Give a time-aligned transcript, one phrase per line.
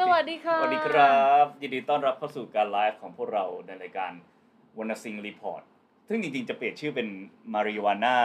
[0.00, 4.12] สวัสดีค่ะ สวัสดีครับ ยินดีต้อนรับเข้าสู่การไลฟ์ของพวกเราในรายการ
[4.78, 5.62] วันซิงรีพอร์ต
[6.08, 7.08] ซึ่งจริงๆ จะเปลี่ยนชื่อเป็น
[7.54, 8.16] มาริวาน่า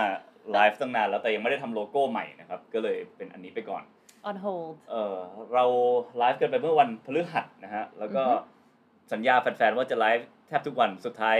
[0.52, 3.84] ไลฟ์ตั้งนานแล้วแต่ยังไม่ได้ทำโลโก้ใหม่นะครับ ก็เลยเป็นอันนี้ไปก่อน
[4.30, 5.18] on hold เออ
[5.54, 5.66] เรา
[6.18, 11.38] ไลฟ์กันไปเมื่อวันพฤหัสนะฮะ แล้วก็อือฮึสัญญาแฟนๆ ว่าจะไลฟ์แทบทุกวันสุดท้าย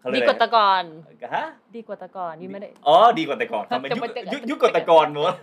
[0.00, 1.46] เขาเรีดียกว่าแตะก่อนอะไรฮะ
[1.76, 5.34] ดีกว่าแตะก่อนนี่ไม่ได้ อ๋อ ดีกว่าแต่ก่อนทำไมยุคแต่แต่ยุคยุคก่อนแต่ก่อนหมด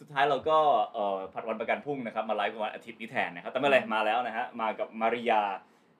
[0.00, 0.58] สุดท้ายเราก็
[0.94, 5.42] เอ่อผัดวันประกันพรุ่งนะครับมาไลฟ์กันวันอาทิตย์นี้แทนนะครับแต่ไม่เป็นไรมาแล้วนะฮะมากับมาริยา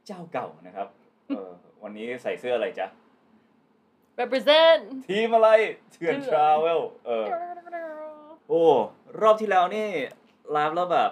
[0.07, 0.89] เจ้าเก่านะครับ
[1.29, 1.51] เออ
[1.83, 2.87] วันนี้ใส่เสื้ออะไรจ๊ะ
[4.21, 5.49] represent ทีมอะไร
[5.93, 7.27] เถื่อน Travel เออ
[8.49, 8.65] โอ้
[9.21, 9.89] รอบที่แล้วนี่
[10.53, 11.11] ไลฟ์แล้วแบบ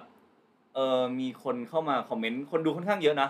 [0.75, 3.29] เออมีคนเข้ามาคอมเมนต์คนดูค่อนข้างเยอะนะ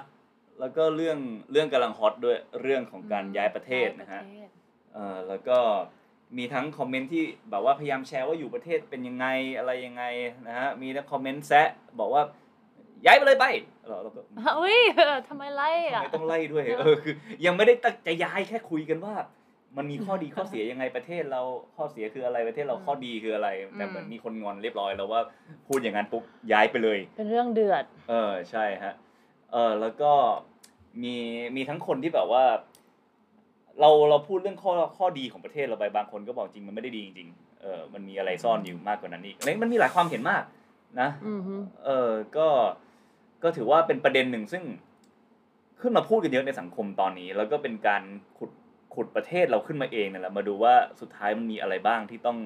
[0.61, 1.19] แล้วก็เรื่อง
[1.53, 4.23] เรื่องกำลังฮอตด้วยเรื่องของการย้ายประเทศนะฮะ
[4.93, 5.59] เอ่อแล้วก็
[6.39, 9.27] มีทั้งคอมเมนต์ที่แบบว่าพยายามแชร์ว่าอยู่ประเทศเป็นยังไง
[9.59, 10.05] อะไรยังไง
[10.47, 11.69] นะฮะมีทั้งคอมเมนต์แซะ
[12.01, 12.23] บอกว่า
[13.07, 13.47] ย้ายไปเลยไป
[13.89, 14.21] เราเราก็
[14.61, 14.81] อุ้ย
[15.29, 17.15] ทำไมไล่ทำอะไมต้องไล่ด้วยเออคือ
[17.47, 19.15] ยังไม่ได้ตั้งใจย้ายแค่คุยกันว่า
[19.77, 21.43] มันมีข้อดีข้อเสียยังไงประเทศเรา
[21.77, 25.21] ข้อเสียคืออะไรประเทศเราข้อดีคืออะไร แต่เหมือนมีคนงอนเรียบร้อยแล้วว่า
[25.69, 28.95] พูดอย่างนั้นปุ๊บย้ายไปเลย เป็นเรื่องเดือด เออใช่ฮะ
[29.53, 30.13] เออแล้วก็
[31.03, 31.17] มี
[31.57, 32.45] มีทั้งคนที่แบบว่า
[33.81, 40.43] เราเราพูดเรื่องข้อข้อดีของประเทศเราไปบางคนก็บอกจริงมันไม่ได้ดีจริงๆเออมันมีอะไรซ่อนอยู่มากกว่านั้นอีกอะไรมันมีหลายความเห็นมาก
[41.01, 42.49] นะอือฮึเออก็
[43.43, 44.63] ก็ถือว่าเป็นประเด็นหนึ่งซึ่ง
[45.81, 48.03] ขึ้นมาพูดกันเยอะในสังคมตอนนี้ แล้วก็เป็นการ
[48.39, 48.51] ขุด
[48.95, 52.39] ขุดประเทศเราขึ้นมาเองเนี่ยแหละมาดูว่าสุดท้ายมันมีอะไรบ้างที่ต้อง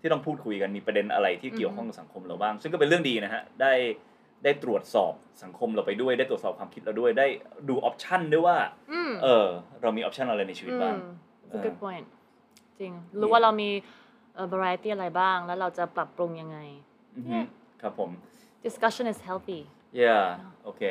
[0.00, 3.72] ที่ต้องพูดคุยกันมีประเด็นอะไรที่เกี่ยวข้องกับสังคมเราบ้าง ซึ่งก็เป็นเรื่องดีนะฮะได้
[4.44, 5.12] ได้ตรวจสอบ
[5.42, 7.26] สังคมเราไปด้วย ได้ตรวจสอบความคิดเราด้วยได้
[7.68, 8.56] ดู option ด้วยว่า
[8.92, 9.46] อืมเออ
[9.82, 10.96] เรามี option อะไรในชีวิตบ้าง
[11.44, 12.06] It's a good point
[12.80, 13.70] จริงรู้ว่าเรามี
[14.34, 16.58] เอ่อ variety อะไรบ้าง แล้วเราจะปรับปรุงยังไง
[17.16, 17.38] อือฮึ
[17.82, 18.10] ครับผม
[18.66, 19.60] discussion is healthy
[20.00, 20.24] yeah
[20.64, 20.82] โอเค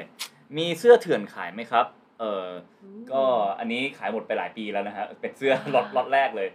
[0.58, 1.86] มีเสื้อเถื่อนขายไหมครับ
[2.20, 2.48] เออ
[3.12, 3.24] ก็
[3.60, 6.50] อันนี้ขายหมดไปหลายปีแล้วนะฮะเป็นเสื้อล็อตล็อตแรกเลย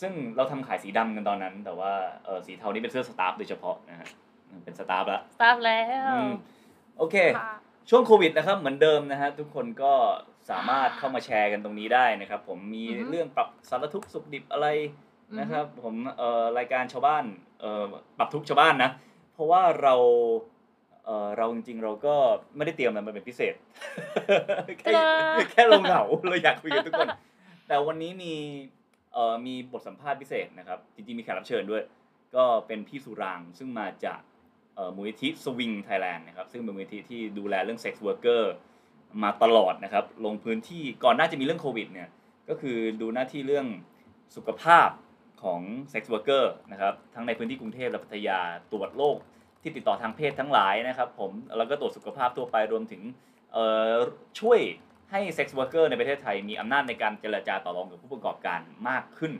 [0.00, 1.92] ซึ่งเราทำขายสีดำกันตอนนั้น แต่ว่า
[2.24, 4.08] เออสีเทานี่เป็นเสื้อสตาฟโดยเฉพาะนะฮะ
[4.64, 5.80] เป็นสตาฟละทราบแล้
[6.10, 6.32] วอืม
[6.98, 7.52] โอเค ค่ะ
[7.90, 9.92] ช่วงโควิดนะครับเหมือนเดิมนะฮะทุกคนก็
[10.50, 14.68] สามารถเข้ามาแชร์กันตรงนี้ได้นะครับ ผมมีอือฮึเรื่องปรับสารทุกข์สุขดิบอะไร
[15.40, 17.24] นะครับ ผมเอ่อรายการชาวบ้าน
[17.60, 17.82] เอ่อ
[18.18, 18.90] ปรับทุกข์ชาวบ้านนะ
[19.32, 19.94] เพราะว่าเรา
[21.04, 22.14] เอ่อเราจริงๆเราก็
[22.56, 23.54] ไม่ได้เตรียมอะไรมาเป็นพิเศษ
[24.78, 25.08] แค่ตา
[25.50, 27.08] แค่เราเหงาเราอยากคุยกับทุกคน
[27.68, 28.34] แต่วันนี้มี
[29.12, 31.82] เอ่อมีบทสัมภาษณ์พิเศษนะครับ จริงๆมีแขกรับเชิญด้วย
[32.36, 34.31] ก็เป็นพี่สุรางค์ซึ่งมาจากเอ่อ
[34.96, 38.52] มูลนิธิ SWING Thailand นะครับซึ่งเป็นมูลนิธิที่ดูแลเรื่องเซ็กซ์ r วิร์กเกอร์
[39.22, 42.08] มาตลอดนะครับลงพื้นที่ก่อนหน้าจะมีเรื่องโควิดเนี่ย
[42.48, 43.66] ก็คือดูหน้าที่เรื่อง
[44.36, 44.88] สุขภาพ
[45.42, 48.40] ของเซ็กซ์ r วิร์กเกอร์นะครับทั้งในพื้นที่กรุงเทพและพัทยา
[48.72, 49.16] ตรวจโรค
[49.62, 53.02] ที่ติดต่อทางเพศทั้งหลายนะครับผมแล้วก็ตรวจสุขภาพทั่วไปรวมถึง
[54.40, 54.60] ช่วย
[55.10, 59.32] ให้เซ็กซ์ r วิร์กเกอร์ในประเทศไทยมีอำนาจในการเจรจาต่อรองกับผู้ประกอบการมากขึ้น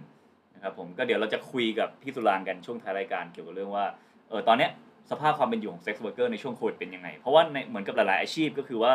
[0.54, 3.86] นะครับผมก็เดี๋ยวเราจะคุยกับพี่สุรางค์กันช่วงท้ายรายการเกี่ยวกับเรื่องว่า
[4.28, 4.70] เออตอนเนี้ย
[5.10, 8.92] สภาพความเป็นอยู่ของเซ็กซ์ r วิร์กเกอร์ในช่วงโควิดเป็นยังไง เพราะว่าในเหมือนกับหลาย ๆ อาชีพก็คือว่า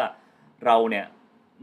[0.66, 1.06] เราเนี่ย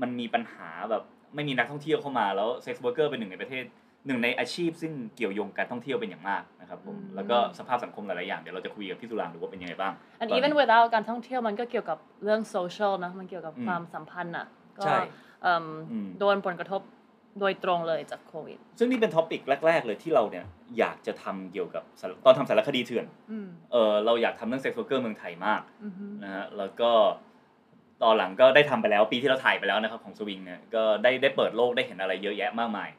[0.00, 1.03] มันมีปัญหาแบบ
[1.34, 3.65] ไม่มีนักท่องเที่ยวเข้ามาแล้วเซ็กซ์ r วิร์กเกอร์เป็นหนึ่งในประเทศ
[4.06, 14.47] หนึ่งในอาชีพซึ่งเกี่ยวโยงการท่องเที่ยวเป็นอย่างมากนะครับผมอืมแล้วก็สภาพสังคมหลาย ๆ อย่างเดี๋ยวเราจะคุยกับพี่สุรางค์ดูว่าเป็นยังไงบ้าง and ตอน even นี้ without การท่องเที่ยวมันก็เกี่ยวกับเรื่อง social นะมันเกี่ยวกับอืมความสัมพันธ์อะ
[14.78, 14.99] ก็ใช่
[15.43, 16.81] เอิ่มอืมโดนผลกระทบ
[17.40, 20.44] โดยตรงเลยจากโควิด ซึ่งนี่เป็น topic แรก ๆ เลยที่เราเนี่ย
[20.78, 26.90] อยากจะทำเกี่ยวกับสารตอนทำสารคดีเถื่อนอืมเออเราอยากทำเรื่องเซ็กซ์ r วิร์กเกอร์เมืองไทยมากอือฮึนะฮะแล้วก็
[28.02, 32.90] ตอนหลังก็ได้ทำไปแล้วปีที่เราถ่ายไปแล้วนะครับของสวิงเนี่ยก็ได้ได้เปิดโลกได้เห็นอะไรเยอะแยะมากมาย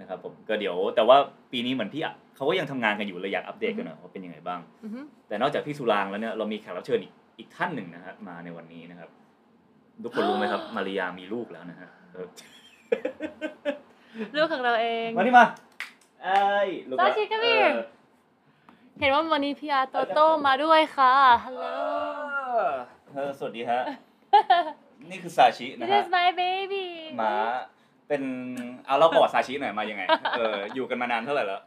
[0.00, 1.16] นะครับผมก็เดี๋ยวแต่ว่า
[1.52, 9.10] ปีนี้เหมือนพี่อะเขาก็ยังทำงานกันอยู่เลยอยากอัปเดตกันหน่อยว่าเป็นยังไงบ้างอือฮึแต่นอกจากพี่สุรางค์แล้วเนี่ยเรามีแขกรับเชิญอีกอีกท่านหนึ่งนะฮะมาในวันนี้นะครับ
[10.04, 12.26] ทุกคนรู้ไหมครับมาริยามีลูกแล้วนะฮะเออ
[14.36, 15.46] ลูกของเราเองมานี่มา
[16.24, 17.84] ไอ้ยลูกละซาชิ come here เออ
[19.00, 21.14] เห็นว่าวันนี้พี่อาร์โตโต้มาด้วยค่ะ
[21.44, 21.66] ฮัลโหล
[23.14, 23.80] เออสวัสดีฮะ
[25.10, 26.84] นี่คือซาชินะ this ฮะ is my baby
[27.18, 27.34] หมา
[28.08, 28.22] เป็น
[28.86, 30.02] เอาเล่าประวัติซาชิหน่อยมายังไง
[30.38, 31.62] เอออยู่กันมานานเท่าไหร่แล้ว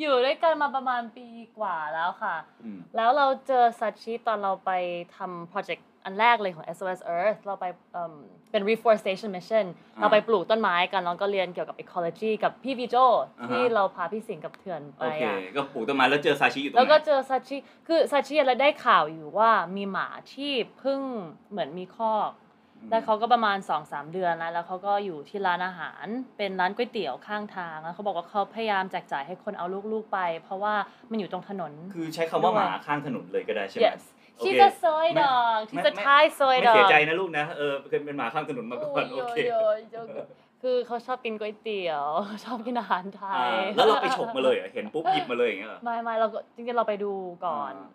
[0.00, 1.26] อยู่ด้วยกันมาประมาณปี
[1.58, 4.70] กว่าแล้วค่ะอืมแล้วเราเจอซาชิตอนเราไป
[5.16, 8.12] ทำโปรเจกต์ อันแรกเลยของ SOS Earth เราไปเอิ่ม
[8.50, 9.66] เป็น reforestation mission
[9.96, 12.96] อ่าเราไปปลูกต้นไม้กันแล้วก็เรียนเกี่ยวกับ ecology กับพี่วิโจ
[13.40, 17.56] อ่าฮะที่เราพาพี่สิงห์กับเถื่อนไปโอเคอะก็ปลูกต้นไม้แล้วเจอซาชิอยู่ตรงแล้วไหก็นเจอซาชิ
[17.86, 21.00] คือซาชิอะไรได้ข่าวอยู่ว่ามีหมาที่เพิ่ง
[21.50, 22.30] เหมือนมีคอก
[22.90, 30.74] แล้วเขาก็ประมาณ2อสเดือนแล้วแล้วเขาก็อยู่ที่ร้านอาหารเป็นร้านก๋วยเตี๋ยวข้างทางแล้วเขาบอกว่าเขาพยายามแจกจ่ายให้คนเอาลูกๆไป เพราะว่า
[31.10, 33.96] มันอยู่ตรงถนน คือใช้คำว่าหมาข้างถนนเลยก็ได้ใช่ไหม
[34.34, 39.54] yes โอเค she's a soy dog ที่ไม่จะท้ายซอยไม่ดอกเสียใจนะลูกนะเออเคยเป็นหมาข้างถนนมาก่อนโอเคโย
[39.90, 40.18] โยโย
[40.62, 42.06] คือเขาชอบกินก๋วยเตี๋ยว
[42.44, 47.12] ชอบกินอาหารไทอ่ายแล้วเราไปฉกมาเลยเหรอเห็นปุ๊บหยิบมาเลยอย่างเงี้ยเหรอไม่ไม่เราก็จริงๆเราไปดู
[47.46, 47.90] ก่อนอ่า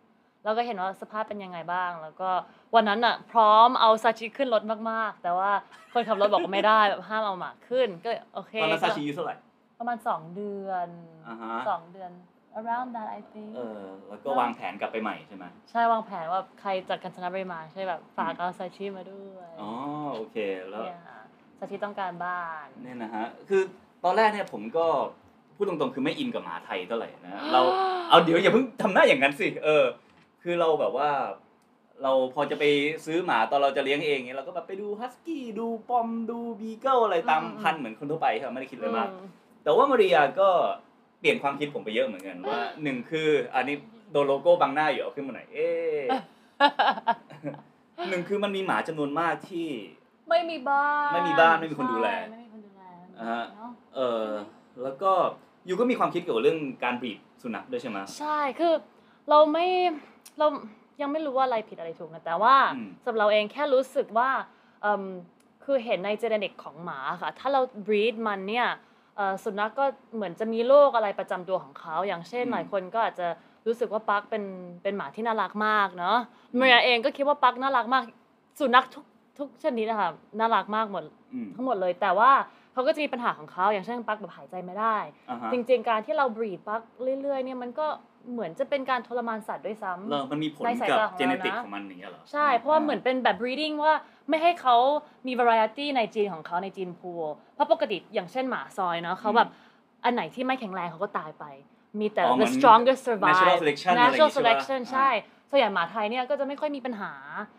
[0.46, 2.30] เราก็เห็นว่าสภาพเป็นยังไงบ้าง แล้วก็
[2.76, 5.52] วันนั้นอะ พร้อมเอาซาชิขึ้นรถมากๆ แต่ว่า
[5.94, 9.36] คนขับรถบอกว่าไม่ได้แบบห้ามเอาหมาขึ้นก็เลยโอเคตอนนั้นซาชิอายุเท่าไหร่
[9.80, 10.88] ประมาณสองเดือน
[11.28, 12.12] อ่าฮะสองเดือน
[12.60, 19.72] around that I think เออแล้วก็วางแผนกลับไปใหม่ใช่ไหมใช่วางแผนว่าใครจัดการชนะปริมาณใช่แบบฝากเอาซาชิมาด้วยอ๋อ
[20.16, 20.38] โอเค
[20.70, 21.00] แล้วเนี่ย
[21.60, 23.62] ซาชิต้องการบ้านเนี่ยนะฮะคือ
[24.04, 24.88] ตอนแรกเนี่ยผมก็
[25.56, 27.62] พูดตรงๆคือไม่อินกับหมาไทยเท่าไหร่นะเรา
[28.10, 29.86] เอาเดี๋ยวอย่าเพิ่งทำหน้าอย่างนั้นสิเออ
[30.44, 31.10] คือเราแบบว่า
[32.04, 32.64] เราพอจะไป
[33.06, 39.26] ซื้อหมาตอนเราจะเลี้ยงเองเนี่ยเราก็แบบไปดูฮัสกี้ดูปอมดูบีเกิลอะไรตามอืมพันธุ์เหมือนคนทั่วไปครับไม่ได้คิดอะไรมากอืม
[39.64, 40.50] แต่ว่ามาริยาก็
[41.20, 43.76] เปลี่ยนความคิดผมไปเยอะเหมือนกันว่าหนึ่งคืออันนี้
[44.12, 46.04] โดนโลโก้บังหน้าอยู่เอาขึ้นมาหน่อยเอ๊ะ
[48.10, 49.68] หนึ่งคือมันมีหมาจำนวนมากที่
[50.30, 52.84] ไม่มีบ้านไม่มีบ้านไม่มีคนดูแลใช่ไม่มีคนดูแล
[53.20, 54.28] อ่าฮะเนอะเออ
[54.84, 55.12] แล้วก็
[55.68, 58.74] ยูก็มีความคิดเกี่ยวกับเรื่องการบรีดสุนัขด้วยใช่ไหมใช่คือ
[59.30, 59.66] เราไม่
[60.40, 60.48] เรา
[61.02, 64.30] ยังไม่รู้ว่าอะไรผิดอะไรถูกนะแต่ว่าอืมสำหรับเราเองแค่รู้สึกว่า
[64.82, 65.04] เอิ่ม
[65.64, 68.89] คือเห็นในเจเนติกของหมาค่ะ ถ้าเราบรีดมันเนี่ยเอ่อ
[69.44, 69.86] สุนัขก็
[70.16, 73.28] เหมือนจะมีโรคอะไรประจำตัวของเขา อย่างเช่นหลายคนก็อาจจะ
[73.68, 74.44] รู้สึกว่าปักเป็น
[74.84, 76.18] เป็นหมาที่น่ารักมากเนาะ
[76.56, 78.04] เมียเองก็คิดว่าปักน่ารักมาก
[78.60, 79.06] สุนัขทุก
[79.40, 82.32] ทุกชนิดนะคะน่ารักมากหมดอืมทั้งหมดเลยแต่ว่า
[82.80, 84.98] เขาก็จะมีปัญหาของเขาอย่างเช่นปักแบบหายใจไม่ได้
[85.30, 86.82] อ่าฮะจริง ๆ การที่เราบรีดปัก
[87.22, 87.88] เรื่อยๆเนี่ยมันก็
[88.32, 93.94] เหมือนจะเป็นการทรมานสัตว์ด้วยซ้ำแล้วมันมีผลในสายกับตาของเรานะเจเนติกของมันอย่างเงี้ยเหรอใช่ เพราะว่าเหมือนเป็นแบบ breeding ว่า
[94.30, 94.76] ไม่ให้เขา
[95.28, 97.24] มี variety ในจีนของเขาในจีนพูล
[97.54, 99.50] เพราะปกติอย่างเช่นหมาซอยเนาะเขาแบบ
[100.04, 101.46] อันไหนที่ไม่แข็งแรงเขาก็ตายไป
[102.00, 104.30] มีแต่อ๋อเหมื the อน strongest survive natural selection อะไรอย่างงี้ natural
[104.94, 105.10] ใช่
[105.52, 107.12] ปะ selection ใช่ส่วนใหญ่หมาไทยเนี่ยก็จะไม่ค่อยมีปัญหา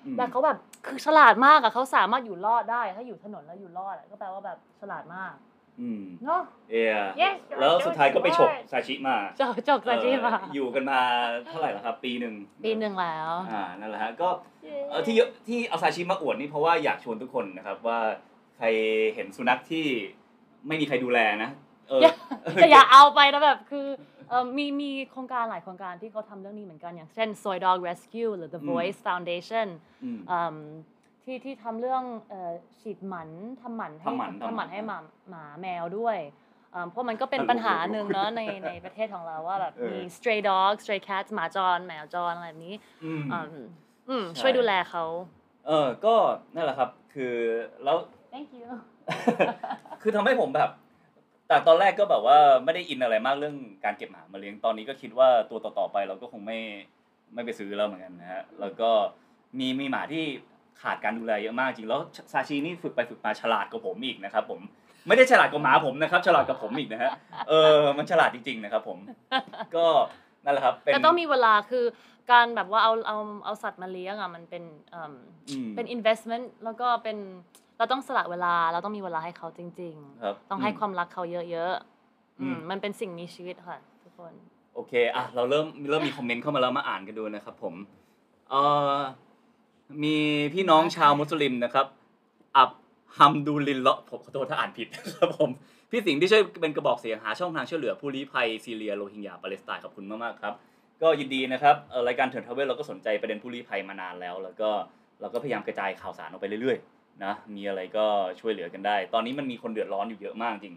[0.06, 0.56] อืมแต่เขาแบบ
[0.86, 5.34] คือฉลาดมากอะเขาสามารถอยู่รอดได้ ถ้าอยู่ถนนแล้วอยู่รอดอะก็แปลว่าแบบฉลาดมาก
[5.80, 8.64] อืมเนาะเอีย Yes, แล้วสุดท้ายก็ไปฉก right.
[8.72, 11.00] ซาชิมาจบจบซาชิมาเอ่ออยู่กันมา
[11.46, 12.34] เท่าไหร่แล้วครับ ปีหนึ่ง
[12.64, 14.28] ปีหนึ่งแล้วอ่านั่นแหละฮะก็
[14.90, 17.98] เอ่อที่เยอะที่เอาซาชิมาอวดนี่เพราะว่าอยากชวนทุกคนนะครับว่า
[18.56, 18.66] ใคร
[19.14, 19.86] เห็นสุนัขที่
[20.68, 21.50] ไม่มีใครดูแลนะ
[21.88, 22.12] เอออย่า
[22.54, 24.19] แต่อย่าเอาไปนะแบบคือเอ่อ
[24.56, 29.68] มีมีโครงการหลายโครงการที่เขาทำเรื่องนี้เหมือนกัน อย่างเช่น Soy Dog Rescue หรือ The อืม Voice Foundation
[30.04, 30.56] อืมอืม
[31.24, 33.28] ที่ที่ทำเรื่องเอ่อฉีดหมัน
[33.62, 34.98] ทำหมันให้ทำหมันทำหมันทำหมันให้หมา
[35.30, 36.18] หมาแมวด้วย
[36.74, 43.66] อืมเพราะมันก็เป็นตลกปัญหาตลกหนึ่งเนาะในในประเทศของเราว่าแบบเออมี stray dog stray cat หมาจรแมวจรอะไรแบบนี้อืมอืม
[44.08, 45.04] อืมใช่ช่วยดูแลเขา
[45.66, 46.14] เออก็
[46.54, 47.34] นั่นแหละครับ คือ
[47.84, 47.96] แล้ว
[48.32, 48.68] thank you
[50.02, 50.70] คือทำให้ผมแบบ
[51.50, 56.58] แต่ตอนแรกก็แบบว่าไม่ได้อินอะไรมากเรื่องการเก็บหมามาเลี้ยงตอนนี้ก็คิดว่าตัวต่อๆไปเราก็คงไม่
[57.34, 58.90] ไม่ไปซื้อแล้วเหมือนกันนะฮะแล้วก็
[59.58, 60.24] มีมีหมาที่
[60.82, 62.00] ขาดการดูแลเยอะมากจริงแล้ว
[62.32, 64.60] ซาชินี่ฝึกไปฝึกมาฉลาดกว่าผมอีกนะครับ ผม
[65.06, 67.12] ไม่ได้ฉลาดกว่าหมาผมนะครับฉลาดกว่าผมอีกนะฮะ
[67.48, 68.98] เออมันฉลาดจริง ๆ นะครับ ผม
[69.76, 69.86] ก็
[70.44, 71.84] นั่นแหละครับเป็นแต่ต้องมีเวลาคือ
[72.32, 74.64] การแบบว่าเอาเอาเอาสัตว์มาเลี้ยงอะมันเป็น
[74.94, 75.14] อืม
[75.48, 77.18] อืมเป็น investment แล้วก็เป็น
[77.80, 84.32] เราต้องสละเวลาเราต้องมีเวลาให้เขาจริง ครับ ๆ ต้องให้มความรักเขาเยอะๆอือืมมมันเป็นสิ่งมีชีวิตค่ะ ทุกคน
[84.74, 87.74] โอเคอะเราเริ่มเริ่มมีคอมเมนต์เข้ามาแล้วมาอ่านกันดูนะครับผม
[88.50, 88.60] เอ่
[88.96, 88.98] อ
[90.02, 90.16] มี
[90.54, 91.86] พี่น้องชาวมุสลิมนะครับ
[92.56, 92.70] อัล
[93.16, 95.50] ฮัมดุลิลละฮ์ผมขอโทษถ้าอ่านผิดครับผม
[95.90, 100.54] พี่สิงห์ที่ช่วยเป็นกระบอกเสียงหาช่องทางช่วยเหลือผู้ลี้ภัยซีเรียโรฮิงญาปาเลสไตน์ขอบคุณมากๆครับ
[101.02, 104.70] ก็ยินดีนะครับเอ่อรายการเถิร์นทาวเวลเราก็สนใจประเด็นผู้ลี้ภัยมานานแล้ว แล้วก็
[105.20, 108.06] เราก็พยายามกระจายข่าวสารออกไปเรื่อยๆ นะมีอะไรก็
[108.40, 110.76] ช่วยเหลือกันได้ ตอนนี้มันมีคนเดือดร้อนอยู่เยอะมากจริง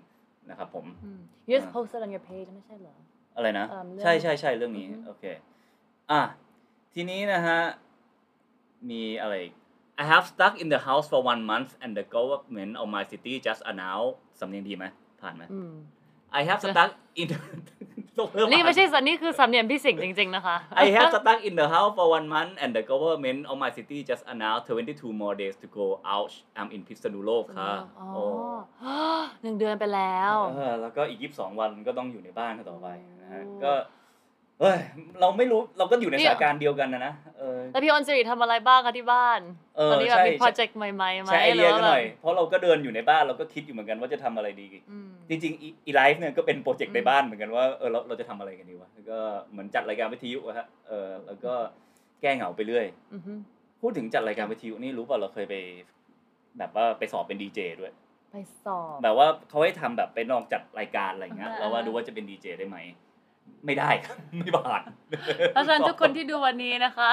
[0.49, 2.95] นะครับผมอืม you just อ่า posted on your page ไม่ใช่เหรอ
[3.35, 5.23] อะไรนะเอิ่มเรื่องใช่ใช่ใช่เรื่องนี้อือฮึโอเค
[6.11, 6.21] อะ
[6.93, 7.59] ทีนี้นะฮะ
[8.89, 9.53] มีอะไรอีก
[10.01, 13.33] I have stuck in the house for one month and the government of my city
[13.47, 14.85] just announced สำเนียงดีไหม
[15.21, 15.73] ผ่านไหมอืม
[16.39, 17.27] I have stuck in
[18.17, 23.41] ต้องเริ่มนี่อ่านไม่ใช่สันนี่คือสำเนียงพี่สิงห์จริง ๆ นะคะ I have stuck in the house for one month and the government
[23.49, 28.09] of my city just announced 22 more days to go out I'm in พิษณุโลกค่ะอ๋อ
[28.81, 28.93] โอ้
[29.43, 32.87] หนึ่งเดือนไปแล้วเออแล้วก็อีก 22 วันก็ต้องอยู่ในบ้านต่อไป
[33.21, 33.73] นะฮะโอ้ก็
[34.59, 34.77] เฮ้ย
[35.19, 39.39] เราไม่รู้เราก็อยู่ในนี่สถานการณ์เดียวกันนะนะเออแล้วพี่วรรณสิงห์ทำอะไรบ้างคะที่บ้าน
[39.77, 49.19] เออตอนนี้แบบใช่มีโปรเจกต์ใหม่ๆไหมใช้ไอเดียกันหน่อยหรืว่าแบบเพราะเราก็เดินอยู่ในบ้านเราก็คิดอยู่เหมือนกันว่าจะทำอะไรดีอืม จริงๆอีไลฟ์เนี่ยก็เป็นโปรเจกต์อืมในบ้านเหมือนกันว่าเออเราเราจะทำอะไรกันดีวะแล้วก็
[49.51, 51.53] เหมือนจัดรายการวิทยุอะฮะเออแล้วก็
[52.21, 53.33] แก้เหงาไปเรื่อยอือฮึ
[53.81, 55.55] พูดถึงจัดรายการวิทยุนี่รู้ป่ะเราเคยไป
[56.57, 57.93] แบบว่าไปสอบเป็นดีเจด้วย
[58.31, 58.35] ไป
[58.65, 62.77] สอบแบบว่าเขาให้ทำแบบไปลองจัดรายการอะไรเงี้ยอ่าแล้วว่าดูว่าจะเป็นดีเจได้ไหม
[63.65, 64.83] ไม่ได้ครับไม่ผ่าน
[65.53, 67.11] เพราะฉะนั้นทุกคนที่ดูวันนี้นะคะ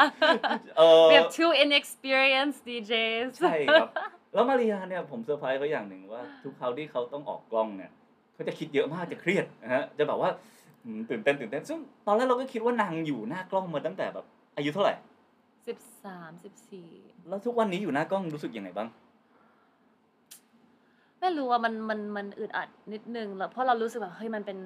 [0.78, 3.88] เออ we have two inexperienced DJs ใช่ครับ
[4.34, 7.92] แล้วมาริยาเนี่ยผมเซอร์ไพรส์เขาอย่างหนึ่งว่า ทุกคราวที่เขาต้องออกกล้องเนี่ย
[8.40, 10.30] เขาจะคิดเยอะมากจะเครียดนะฮะจะแบบว่า
[10.85, 14.94] อืมตื่นเต้นตื่นเต้นซึ่งตอนแรกเราก็คิดว่านางอยู่หน้ากล้องมาตั้งแต่แบบ อายุเท่าไหร่
[15.68, 16.88] สิบสามสิบสี่
[17.28, 18.88] แล้วทุกวันนี้อยู่หน้ากล้องรู้สึกยังไงบ้าง
[21.20, 24.59] ไม่รู้ว่ามันมันมันอึดอัดนิดนึงแล้วเพราะเรารู้สึกแบบเฮ้ยมันเป็น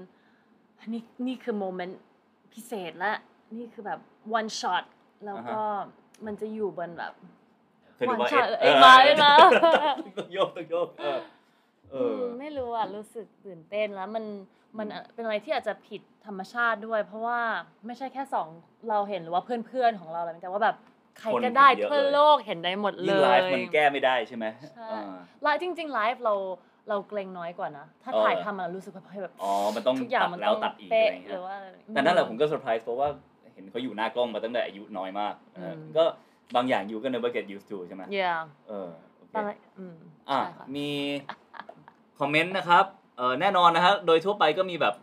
[0.93, 2.01] นี่นี่คือโมเมนต์
[2.55, 3.13] พิเศษและ
[3.59, 4.01] นี่คือแบบ
[4.39, 4.85] one shot
[5.27, 5.61] แล้วก็
[6.27, 7.13] มันจะอยู่บนแบบ
[7.95, 9.33] เคยดูว่าหวานฉ่ำเอ็ดเอ็ดมาเอ็ดมา
[10.19, 11.34] ต้องโยกต้องโยกเออเออม
[12.41, 14.25] ไม่รู้อะรู้สึกตื่นเต้นแล้วมัน
[14.79, 17.41] มันเป็นอะไรที่อาจจะผิดธรรมชาติด้วย เพราะว่า
[17.87, 18.49] ไม่ใช่แค่สอง
[18.89, 20.77] เราเห็นหรือว่าเพื่อนๆของเราอะไรแต่ว่าแบบ
[21.19, 25.03] ใครก็ได้ทั่วโลกเห็นได้หมดเลยิ่งไลฟ์มันแก้ไม่ได้ใช่ไหมใช่อ่า
[25.43, 26.35] ไลฟ์จริง ๆ ไลฟ์เรา
[26.89, 31.57] เราเกรงน้อยกว่านะ ถ้าเออถ่ายทำอะรู้สึกว่าเฮ้ยแบบอ๋อมันต้องทุกอย่างตัดมันแล้วต้องตัดอีกเป๊ะอะไรอย่างหเงี้รือว่า
[31.95, 33.09] แต่นั่นแหละผมก็เซอร์ไพรส์เพราะว่า
[33.55, 36.05] เห็นเขาอยู่หน้ากล้องมาตั้งแต่อายุน้อยมากนะฮะอืมก็
[36.57, 39.97] บางอย่างอยู่ก็ never get used to ใช่ไหม yeah เออโอเคอะไรอืม
[40.31, 40.65] อะใช่
[42.19, 42.85] ค่ะมีคอมเมนต์นะครับ
[43.17, 44.95] เออแน่นอนนะฮะโดยทั่วไปก็มีแบบ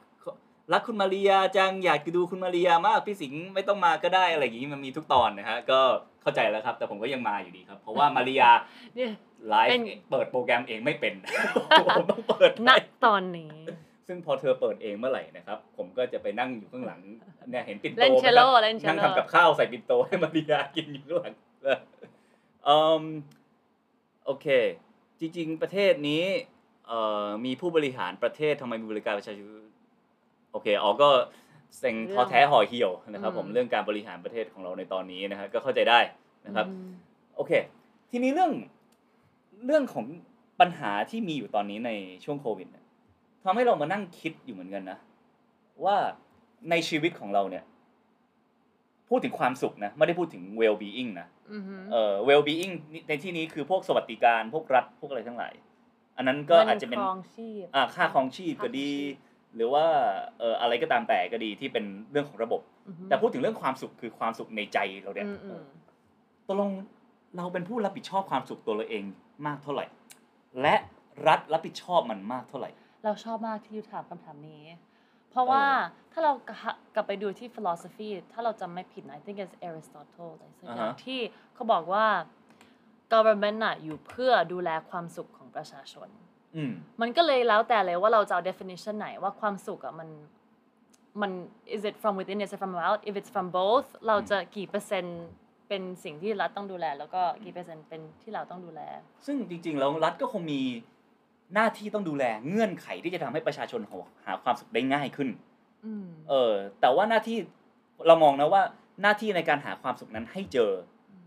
[0.74, 5.80] รักคุณมาริยาจังอยากจะดูคุณมาริยามากพี่สิงห์ไม่ต้องมาก็ได้อะไรอย่างงี้มันมีทุกตอนนะฮะก็
[6.22, 8.50] เข้าใจแล้วครับ แต่ผมก็ยังมาอยู่ดีครับ เพราะว่ามาริยา
[8.96, 9.12] เนี่ย
[9.48, 11.14] ไลเป็ฟ์นเปิดโปรแกรมเองไม่เป็น
[11.86, 12.76] ผมต้องเปิดณให้
[13.06, 13.52] ตอนนี้
[14.08, 17.02] ซึ่งพอเธอเปิดเองเมื่อไหร่นะครับ ผมก็จะไปนั่งอยู่ข้างหลัง
[17.50, 21.78] เนี่ยเห็นปิ่นโตเล่นไหมเชคลโลรับเล่นเชลนั่งโลทำกับข้าวใส่ปิ่นโตให้มาริยากินอยู่ข้างหลังเออ
[22.68, 23.04] อืม
[24.26, 24.48] โอเค
[25.20, 26.24] จริง ๆ ประเทศนี้
[26.92, 29.48] เอ่อมีผู้บริหารประเทศทำไมมีบริการประชาชน
[30.52, 31.10] โอเคอ๋อก็
[31.80, 36.00] เซ็งท้อแท้ห่อเหี่ยวนะครับผมเรื่องการบริหารประเทศของเราในตอนนี้นะครับก็เข้าใจได้
[36.46, 36.90] นะครับอืม
[37.36, 37.52] โอเค
[38.12, 38.52] ทีนี้เรื่อง
[39.66, 40.06] เรื่องของ
[40.60, 41.92] ปัญหาที่มีอยู่ตอนนี้ใน
[42.26, 42.86] ช่วงโควิดเนี่ย
[43.44, 44.98] ทำให้เรามานั่งคิดอยู่เหมือนกันนะ
[45.86, 45.96] ว่า
[46.70, 47.64] ในชีวิตของเราเนี่ย
[49.10, 52.74] พูดถึงความสุขนะ ไม่ได้พูดถึง well being นะอือหือเอ่อ well being
[53.10, 55.54] ในที่นี้คือพวกสวัสดิการพวกรัฐพวกอะไรทั้งหลาย
[56.18, 59.86] อันนั้นก็อาจจะเป็นงิครองชีพอ่าค่าครองชีพก็ดีค่าครองชีพหรือว่า
[60.40, 65.64] เอ่ออะไรก็ตามแต่ก็ดีที่เป็นเรื่องของระบบอือหือแต่พูดถึงเรื่องความสุขคือความสุขในใจเราเนี่ยอืมอืม
[66.48, 66.72] ตกลง
[67.38, 69.04] เราเป็นผู้รับผิดชอบความสุขตัวเราเอง
[69.48, 69.86] มากเท่าไหร่
[70.62, 70.76] และ
[71.28, 72.70] รัฐรับผิดชอบมันมากเท่าไหร่
[73.04, 74.64] เราชอบมากที่ยูถามคำถามนี้
[75.30, 75.64] เพราะว่า
[76.12, 76.34] ถ้าเรา
[76.96, 81.20] กลับไปดูที่ philosophy ถ้าเราจำไม่ผิดนะ I think it's Aristotle อะไรสักอย่างอ่าฮะที่
[81.54, 82.06] เขาบอกว่า
[83.14, 86.08] government น่ะอยู่เพื่อดูแลความสุขของ ประชาชน
[86.56, 90.10] อืมมันก็เลยแล้วแต่เลยว่าเราจะเอา definition ไหนว่าความสุขอะมัน
[91.22, 91.32] มัน
[91.76, 95.22] is it from within is it from out if it's from both เราจะกี่เปอร์เซ็นต์
[95.68, 98.82] เป็นสิ่งที่รัฐต้องดูแล แล้วก็กี่เปอร์เซ็นต์เป็นที่เราต้องดูแล
[99.26, 100.62] ซึ่งจริงๆแล้วรัฐก็คงมี
[101.54, 103.82] หน้าที่ต้องดูแลเงื่อนไขที่จะทำให้ประชาชน
[104.26, 105.30] หาความสุขได้ง่ายขึ้น
[105.86, 107.38] อืมเออ แต่ว่าหน้าที่
[108.08, 108.64] เรามองนะว่า
[109.02, 110.72] หน้าที่ในการหาความสุขนั้นให้เจอ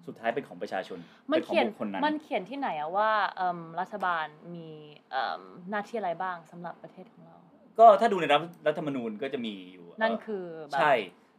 [0.07, 0.99] สุดท้ายเป็นของประชาชน
[1.33, 4.69] มันเป็นของเขียนบุคคลนั้นมันเขียนที่ไหนอะว่าเอิ่มรัฐบาลมี
[5.11, 7.37] เอิ่มหน้าที่อะไรบ้างสำหรับประเทศของเรา
[7.79, 10.95] ก็ถ้าดูในรัฐรัฐธรรมนูญก็จะมีอยู่ นั่นเอ่อคือแบบใช่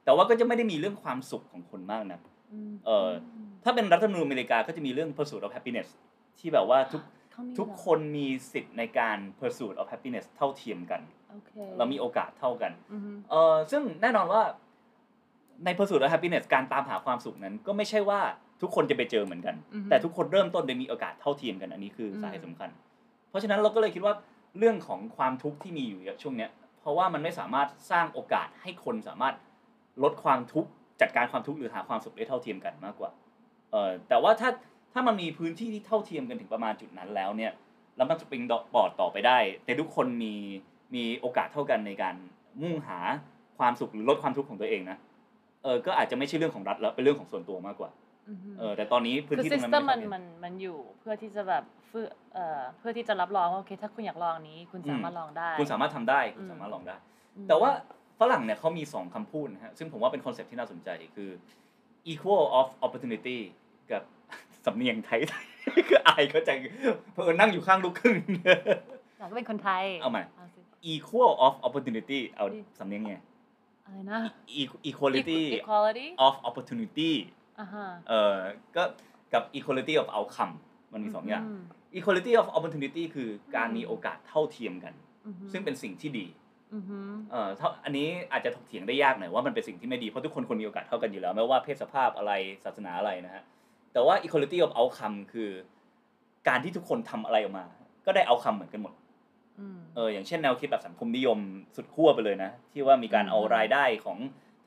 [0.06, 2.20] แต่ว่าก็จะไม่ได้มีเรื่องความสุขของคนมากนะ
[2.72, 3.10] มเอ่อ
[3.64, 5.88] ถ้าเป็นรัฐธรรมนูญอเมริกาก็จะมีเรื่อง pursuit of happiness
[6.40, 14.42] ที่แบบว่าทุกเขามีทุกเหรอคนมีสิทธิ์ในการ pursuit of happiness เท่าเทียมกันโอเคเรามีโอกาสเท่ากันอือฮึเออซึ่งแน่นอนว่า
[15.66, 18.22] ใน pursuit of happiness การตามหาความสุขนั้นก็ไม่ใช่ว่า
[18.62, 22.70] ทุกคนจะไปเจอเหมือนกันอือฮึแต่ทุกคนเริ่มต้นโดยมีโอกาสเท่าเทียมกันอันนี้คืออมสาเหตุสำคัญ
[23.30, 24.14] เพราะฉะนั้นเราก็เลยคิดว่า
[24.60, 29.36] เรื่องของความทุกข์ที่มีอยู่ช่วงเนี้ยเพราะว่ามันไม่สามารถสร้างโอกาสให้คนสามารถ
[30.04, 30.70] ลดความทุกข์
[31.02, 33.12] จัดการความทุกข์หรือหาความสุขได้เท่าเทียมกันมากกว่า
[33.72, 34.50] เออแต่ว่าถ้า
[34.94, 37.52] ถ้ามันมีพื้นที่ที่เท่าเทียมกันถึงประมาณจุดนั้นแล้วเนี่ย
[37.98, 38.42] แล้วมันสปริง
[38.74, 40.34] บอร์ดต่อไปได้ แต่ทุกคนมี
[40.96, 42.16] มีโอกาสเท่ากันในการ
[42.62, 43.00] มุ่งหา
[43.58, 44.98] ความสุขหรือลดความทุกข์ของตัวเองนะ
[45.64, 48.05] เออก็อาจจะไม่ใช่เรื่องของรัฐแล้วเป็นเรื่องของส่วนตัวมากกว่าอือฮึ
[48.60, 56.96] เออแต่ตอนนี้พื้นคือที่ตซิรงสนั้นเต็มไม่มันเท่ามันมันอยู่เพื่อที่จะแบบเพื่อเอ่อเพื่อที่จะรับรองว่าโอเค ถ้าคุณอยากลองอันนี้ คุณสามารถลองได้ คุณสามารถทำได้คุณอืมสามารถลองได้
[57.38, 57.70] อืมแต่ว่า
[58.20, 61.30] ฝรั่งเนี่ยเขามีสองคำพูดนะฮะซึ่งผมว่าเป็นคอนเซ็ปต์ที่น่าสนใจคือ
[62.12, 63.38] equal of opportunity
[63.92, 64.02] กับ
[64.66, 65.20] สำเนียงไทย
[65.88, 66.52] คืออายเข้าใจ
[67.14, 68.16] ปะนั่งอยู่ข้างลูกครึ่ง
[69.20, 70.24] อยากเป็นคนไทย เอาใหม่
[70.56, 70.62] สิ
[70.94, 73.14] equal of opportunity เอาดีสำเนียงไง
[73.86, 74.20] อะไรนะ
[74.60, 77.45] E- equality equality of opportunity อ่าฮะ
[78.10, 78.38] เอ่อ
[78.76, 78.84] ก็
[79.34, 80.54] กับ equality of outcome
[80.94, 81.64] มันมีสองอย่างอืม
[81.98, 84.94] equality of opportunity คือการมีโอกาสเท่าเทียมกัน
[85.28, 86.26] อือฮึซึ่งเป็นสิ่งที่ดี
[86.74, 86.98] อือฮึ
[87.32, 92.32] เอ่อเท่าอันนี้อาจจะถกเถียงได้ยากหน่อยว่ามันเป็นสิ่งที่ไม่ดีเพราะทุกคนควรมีโอกาสเท่ากันอยู่แล้วไม่ว่าเพศสภาพอะไร
[92.66, 93.44] ศาสนาอะไรนะฮะ
[93.94, 95.50] แต่ว่า equality of outcome คือ
[96.48, 97.66] การที่ทุกคนทำอะไรออกมา
[98.06, 98.94] ก็ได้ outcome เหมือนกันหมด
[99.60, 101.40] อืมเอออย่างเช่นแนวคิดแบบสังคมนิยม
[101.76, 104.18] สุดขั้วไปเลยนะ ที่ว่ามีการเอาอืมรายได้ของ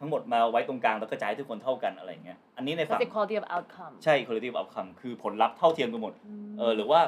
[0.00, 6.12] ทั้งหมดมาไว้ตรงกลางแล้วกระจายให้ทุกคนเท่ากันอะไรอย่างเงี้ยอันนี้ในก็ฝั่งคือ quality of outcome ใช่ quality of outcome คือผลลัพธ์เท่าเทียมกันหมด
[6.48, 7.00] มเออหรือว่า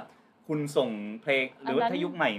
[0.49, 0.89] คุณส่ง
[1.23, 2.31] เพลงหรือว่าอันนั้นถ้ายุคใหม่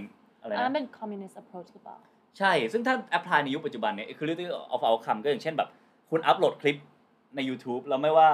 [0.41, 1.97] อะไรอันนั้นนะเป็น communist approach หรือเปล่า
[2.39, 5.69] ใช่ ซึ่งถ้า apply ในยุคปัจจุบันเนี่ย quality of outcome ก็อย่างเช่นแบบ
[6.11, 6.77] คุณอัพโหลดคลิป
[7.35, 8.29] ใน YouTube แล้วไม่ว่า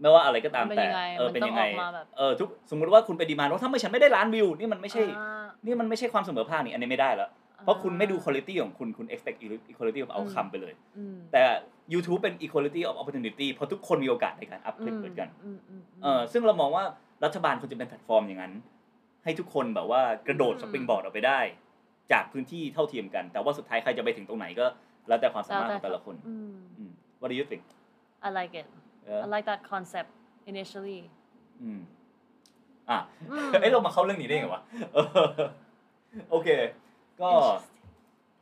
[0.00, 7.30] ไม่ว่าอะไรก็ตามมันเป็นแต่ยังไงเออมันเป็นต้องยังไงออกมาแบบเออทุกสมมุติว่าคุณไปดีมานว่าถ้าไม่ฉันไม่ได้ล้านวิวนี่มันไม่ใช่อ่านี่มันไม่ใช่ความเสมอภาคนี่อันนี้ไม่ได้แล้ว
[7.62, 9.38] เพราะคุณไม่ดู quality ของคุณคุณ expect
[9.72, 11.42] equality of outcome ไปเลยอืมแต่
[11.92, 16.84] YouTube เป็น equality of opportunity เพราะทุกคนมีโอกาสในการอัพคลิปเหมือนกันอืมอืมเออซึ่งเรามองว่า
[17.24, 18.52] รัฐบาลควรจะเป็นแพลตฟอร์มอย่างนั้น
[19.24, 21.40] ให้ทุกคนแบบว่ากระโดด springboard ออกไปได้
[22.12, 24.66] จากพื้นที่เท่าเทียมกัน แต่ว่าสุดท้ายใครจะไปถึงตรงไหนก็
[25.08, 27.62] แล้วแต่ความสามารถของแต่ละคนอืมอืม What do you think
[28.26, 28.66] I like it
[29.04, 30.10] เออ I like that concept
[30.50, 31.00] initially
[31.62, 31.80] อืม
[32.90, 32.98] อะ
[33.30, 34.62] อืมเอ้ยเรามาเข้าเรื่องนี้ได้ไงวะ
[34.94, 35.06] เออ
[36.30, 36.48] โอเค
[37.24, 37.34] ก็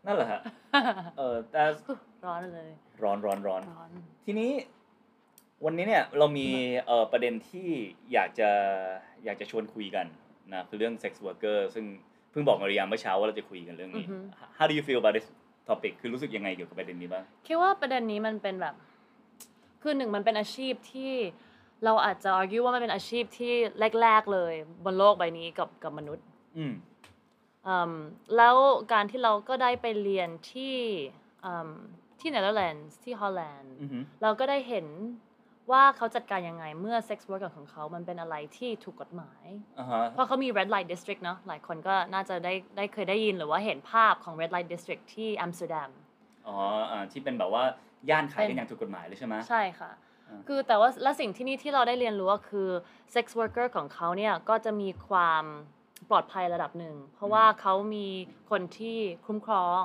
[0.07, 0.41] นั่นแหละฮะ
[1.19, 1.63] เออแต่
[2.25, 2.71] ร้อนเลย
[3.03, 3.91] ร้อนร้อนร้อนร้อน
[4.25, 4.51] ทีนี้
[5.65, 6.49] วันนี้เนี่ยเรามี
[6.87, 7.69] เอ่อประเด็นที่
[8.13, 8.51] อยากจะ
[9.25, 10.07] อยากจะชวนคุยกัน
[10.53, 11.85] นะคือเรื่อง sex worker ซึ่ง
[12.31, 14.07] เพิ่งบอกมาริยามเมื่อเช้าว่าเราจะคุยกันเรื่องนี้
[14.59, 15.27] How do you feel about this
[15.69, 18.75] topic คือรู้สึกยังไงเกี่ยวกับประเด็นนี้บ้างคิดว่าประเด็นนี้มันเป็นแบบ
[19.83, 21.13] คือหนึ่งมันเป็นอาชีพที่
[21.85, 23.53] เราอาจจะ argue ว่ามันเป็นอาชีพที่
[24.03, 26.25] แรก ๆเลย บนโลกใบนี้กับกับมนุษย์
[26.57, 26.73] อืมอืม
[28.37, 28.57] แล้ว
[28.93, 30.75] การที่เราก็ได้ไปเรียนที่
[31.45, 31.71] อืม
[32.21, 34.87] ที่เนเธอร์แลนด์ที่ฮอลแลนด์อือหือเราก็ได้เห็น
[35.73, 39.47] ว่าเขาจัดการยังไงเมื่อ sex worker ของเขา มันเป็นอะไรที่ถูกกฎหมาย
[39.79, 45.91] อ่าฮะเพราะเขามี red light district เนอะหลายคนก็น่าจะได้ได้เคยได้ยินหรือว่าเห็นภาพของ red light district ที่อัมสเตอร์ดัม
[46.47, 46.57] อ๋อ
[46.91, 47.65] อ่าที่เป็นแบบว่า
[48.11, 49.91] ย่านขายกันเป็นอย่างถูกกฎหมายเลยใช่ไหมใช่ค่ะ
[50.29, 52.69] อ่าคือแต่ว่าและสิ่งที่นี่ที่เราได้เรียนรู้ก็คือ
[53.15, 55.45] sex worker ของเขาเนี่ยก็จะมีความ
[56.11, 58.07] ปลอดภัยระดับหนึ่ง เพราะว่าเขามี
[58.51, 59.83] คนที่คุ้มครอง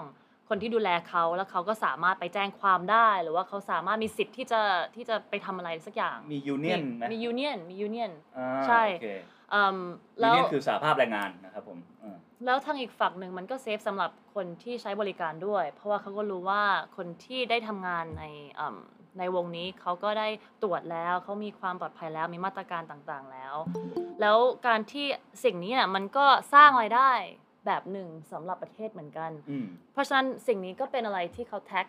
[0.50, 4.62] คนที่ดูแลเขาแล้วเขาก็สามารถไปแจ้งความได้ หรือว่าเขาสามารถมีสิทธิ์ที่จะ
[4.96, 9.08] ที่จะไปทำอะไรสักอย่าง มี union ไหมมี union มี union อ่าใช่โอเค
[9.54, 16.63] อืมแล้ว union คือสหภาพแรงงานนะครับผมอ่า แล้วทางอีกฝั่งหนึ่งมันก็ safe สำหรับคนที่ใช้บริการด้วย เพราะว่าเขาก็รู้ว่า
[16.97, 18.23] คนที่ได้ทำงานใน
[18.60, 18.78] อืม
[19.19, 20.28] ในวงนี้เขาก็ได้
[20.63, 23.56] ตรวจแล้วเขามีความปลอดภัยแล้วมีมาตรการต่างๆแล้ว
[24.21, 25.06] แล้วการที่
[25.43, 27.12] สิ่งนี้น่ะมันก็สร้างรายได้
[27.65, 31.88] แบบหนึ่งสำหรับประเทศเหมือนกันอืมเพราะฉะนั้นสิ่งนี้ก็เป็นอะไรที่เขา tax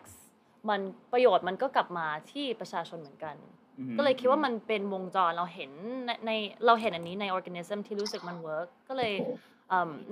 [0.69, 0.81] มัน
[1.11, 3.35] ประโยชน์มันก็กลับมาที่ประชาชนเหมือนกัน
[3.77, 5.71] อือหือก็เลยคิดว่ามันเป็นวงจรเราเห็น
[6.05, 6.31] ในใน
[6.65, 9.48] เราเห็นอันนี้ใน organism ที่รู้สึกมัน work ก็เลยอืม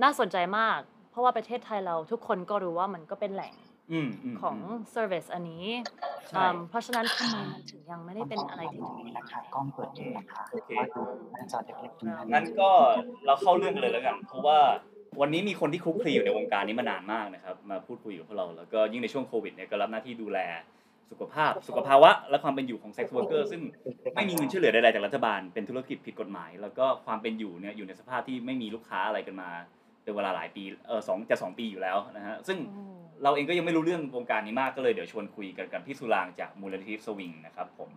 [0.03, 0.79] น่าสนใจมาก
[1.11, 3.53] เพราะว่าประเทศไทยเราทุกคนก็รู้ว่ามันก็เป็นแหล่ง
[3.91, 4.57] อืมอืมของ
[4.95, 5.65] service อันนี้
[6.29, 11.01] ใช่อืมเพราะฉะนั้นทำไมมันถึงยังไม่ได้เป็นอะไรที่ถูกนี้นะคะกล้องเปิดอยู่นะคะโอเคว่าดู
[11.33, 12.69] หน้าจอเล็กๆตรงนั้นงั้นก็
[13.25, 14.59] เราเข้าเรื่องกันเลยแล้วกัน เพราะว่า
[15.21, 20.39] วันนี้มีคนที่คลุกคลีอยู่ในวงการนี้มานานมากนะครับ มาพูดคุยกับพวกเรา แล้วก็ยิ่งในช่วงโควิดเนี่ยก็รับหน้าที่ดูแล
[21.11, 23.61] สุขภาพ สุขภาวะ และความเป็นอยู่ของ sex worker ซึ่ง
[24.15, 29.49] ไม่มีเงินช่วยเหลือใดๆจากรัฐบาล เป็นธุรกิจผิดกฎหมาย แล้วก็ความเป็นอยู่เนี่ยอยู่ในสภาพที่ไม่มีลูกค้าอะไรกันมา
[30.03, 32.57] เป็นเวลาหลายปีเออสองจะสองปีอยู่แล้วนะฮะซึ่ง
[33.23, 37.89] เราเองก็ยังไม่รู้เรื่องวงการนี้มากก็เลยเดี๋ยวชวนคุยกันกับพี่สุรางค์จากมูลนิธิสวิงนะครับผม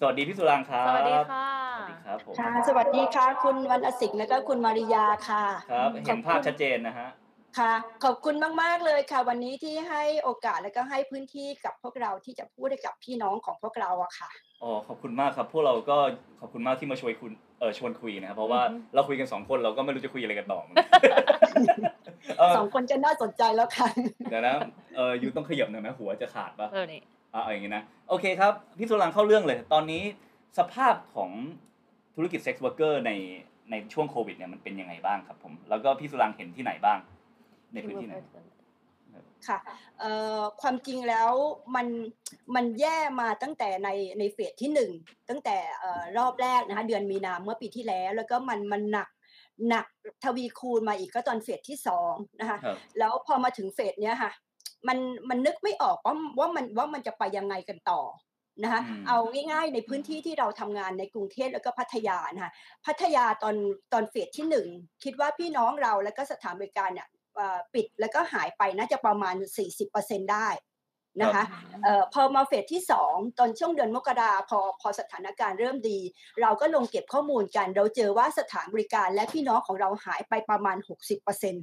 [0.00, 7.08] สวัสดีพี่สุรางค์ครับสวัสดีค่ะสวัสดีครับผมค่ะสวัสดีค่ะ คุณวรรณสิงห์และก็คุณมาริยาค่ะ ครับ เห็นภาพชัดเจนนะฮะ
[7.58, 7.72] ค่ะ
[8.04, 14.30] ขอบคุณมาก ๆ เลยค่ะ วันนี้ที่ให้โอกาสและก็ให้พื้นที่กับพวกเราที่จะพูดให้กับพี่น้องของพวกเราอะค่ะ
[14.62, 15.96] อ๋อขอบคุณมากครับ พวกเราก็
[16.40, 20.60] ขอบคุณมากที่มาชวนคุณเออชวนคุยนะครับเพราะว่าอือฮึเราคุยกันสองคนเราก็ไม่รู้จะคุยอะไรกันต่อ
[22.38, 23.88] เออสองคนจะน่าสนใจแล้วค่ะ
[24.30, 24.54] เดี๋ยวนะ
[24.96, 27.00] เออยูต้องขยับหน่อยไหมหัวจะขาดปะเออนี่
[27.34, 30.02] อ่าเอาอย่างงี้นะโอเคครับพี่สุรังค์เข้าเรื่องเลย ตอนนี้
[30.58, 31.30] สภาพของ
[32.16, 33.12] ธุรกิจเซ็กซ์วอร์เกอร์ใน
[33.70, 36.98] ในช่วงโควิดเนี่ยมันเป็นยังไงบ้างครับผมแล้วก็พี่สุรังค์เห็นที่ไหนบ้าง
[37.72, 38.16] ในพื้นที่ไหน
[39.48, 39.58] ค่ะ
[40.00, 41.30] เอ่อความจริงแล้ว
[41.76, 41.86] มัน
[42.54, 44.90] มันแย่มาตั้งแต่ในในเฟสที่หนึ่ง
[45.28, 49.08] ตั้งแต่เอ่อรอบแรกนะคะเดือนมีนาเมื่อปีที่แล้ว แล้วก็มันมันหนัก
[49.68, 49.86] หนัก
[50.24, 54.32] ทวีคูณมาอีกก็ตอนเฟสที่สองนะคะครับแล้วพอมาถึงเฟสเนี้ยค่ะ
[54.88, 58.00] มันมันนึกไม่ออกว่าว่ามันว่ามันจะไปยังไงกันต่อ
[58.62, 59.18] นะคะอืมเอา
[59.52, 62.52] ง่ายๆในพื้นที่ที่เราทำงานในกรุงเทพแล้วก็พัทยานะคะ
[62.86, 63.56] พัทยาตอน
[63.92, 64.66] ตอนเฟสที่หนึ่ง
[65.04, 67.17] คิดว่าพี่น้องเราแล้วก็สถานบริการเนี่ยเอ่อ
[67.74, 69.34] ปิดแล้วก็หายไปน่าจะประมาณ
[69.84, 70.48] 40%ได้
[71.20, 71.44] นะคะ
[71.84, 75.98] เอ่อพอมาเฟสที่ 2 ตอนช่วงเดือนมกราพอพอสถานการณ์เริ่มดี
[76.40, 80.76] เราก็ลงเก็บข้อมูลกัน เราเจอว่าสถานบริการและพี่น้องของเราหายไปประมาณ
[81.16, 81.54] 60%น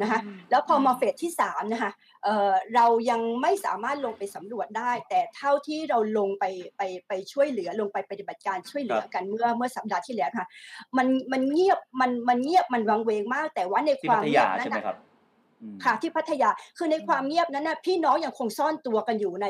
[0.00, 1.92] นะคะแล้วพอมาเฟสที่3นะคะ
[2.24, 6.44] เอ่อเรายังไม่สามารถลงไปสำรวจได้ แต่เท่าที่เราลงไป
[6.76, 10.46] ไปไปช่วยเหลือลงไปปฏิบัติการช่วยเหลือกันเมื่อเมื่อสัปดาห์ที่แล้วค่ะ
[10.96, 14.98] มันมันเงียบมันมันเงียบมันวังเวงมาก แต่ว่าในที่ควาพัมทเงียายบนั้ใช่นไหมนะครับ
[15.62, 19.46] อืมค่ะที่พัทยาคือในความเงียบนั้นนะพี่น้องยังคงซ่อนตัวกันอยู่ใน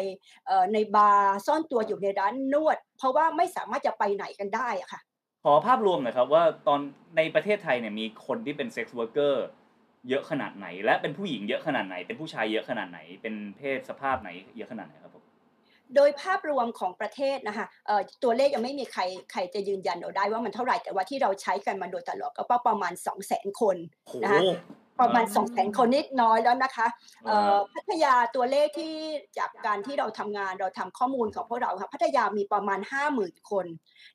[0.47, 5.01] เอ่อในบาร์ซ่อนตัวอยู่ในร้านนวด เพราะว่าไม่สามารถจะไปไหนกันได้อะค่ะ
[5.45, 6.81] ขอภาพรวมหน่อยครับว่าตอน
[7.17, 9.45] ในประเทศไทยเนี่ยมีคนที่เป็นเซ็กซ์ r ว r ร์เกอร์
[10.09, 15.25] เยอะขนาดไหน และเป็นผู้หญิงเยอะขนาดไหน เป็นผู้ชายเยอะขนาดไหน เป็นเพศสภาพไหนเยอะขนาดไหนครับผม
[15.97, 24.41] โดยภาพรวมของประเทศนะคะเอ่อตัวเลขยังไม่มีใครใครจะยืนยันเราได้ว่ามันเท่าไหร่แต่ว่าที่เราใช้กันมาโดยตลอดก็ประมาณ 2 0 0 0 0 0 คนโหนะคะ
[25.01, 26.87] ประมาณอืม2 0 0 0 0 0 คนนิดน้อยแล้วนะคะ
[27.27, 28.93] เอ่ออ่าพัทยาตัวเลขที่
[29.39, 32.81] จากการที่เราทำงานเราทำข้อมูลของพวกเราค่ะพัทยามีประมาณ
[33.15, 33.67] 50,000 คน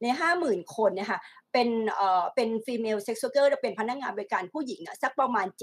[0.02, 0.06] ใน
[0.42, 1.20] 50,000 คนเนี่ยค่ะ
[1.54, 5.62] เป็นเอ่อเป็น female sex worker เป็นพนักงานบริการผู้หญิงอะสักประมาณ 70%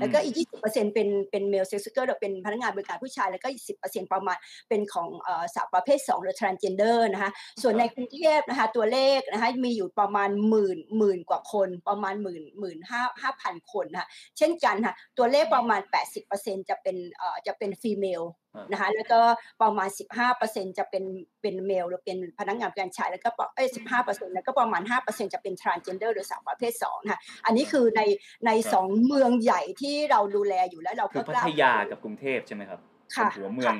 [0.00, 4.36] แล้วก็อีก 20%เป็นเป็น male sex worker หรือเป็นพนักงานบริการผู้ชาย แล้วก็อีก 10%ประมาณ
[4.68, 7.30] เป็นของเอ่อสาวประเภท 2 หรือ transgender นะคะ
[7.62, 15.80] ส่วนในกรุงเทพนะคะตัวเลขนะคะมีอยู่ประมาณหมื่นหมื่นกว่าคนประมาณหมื่นหมื่นห้าห้าพันคนนะคะเช่นกันค่ะตัวเลขประมาณ
[16.26, 19.20] 80%จะเป็นเอ่อจะเป็น female อ่านนะคะแล้วก็
[19.62, 19.88] ประมาณ
[20.34, 21.04] 15%จะเป็น
[21.42, 23.68] เป็น male หรือเป็นพนักงานบริการชายแล้วก็ปเอ้ย
[24.00, 28.02] 15%แล้วก็ประมาณ 5%จะเป็น transgender หรือสาวประเภท2นะคะอันนี้คือใน
[28.46, 32.80] ในสองเมืองใหญ่ที่เราดูแลอยู่แล้วเราคืก็อพักล้าทยากับกรุงเทพใช่ไหมครับ
[33.16, 33.74] ค่ะเป็นหัวเมืองค่ะ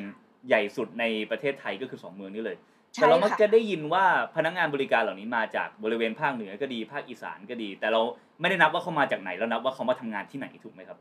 [0.48, 2.56] ใหญ่สุดในประเทศไทยก็คือสองเมืองนี้เลย
[2.94, 4.04] ใช่แต่เรามักค่ะจะได้ยินว่า
[4.36, 8.00] พนักงานบริการเหล่านี้มาจากบริเวณภาคเหนือก็ดีภาคอีสานก็ดี แต่เรา
[8.40, 10.98] ไม่ได้นับว่าเขามาจากไหนเรานับว่าเขามาทำงานที่ไหนถูกไหมครับ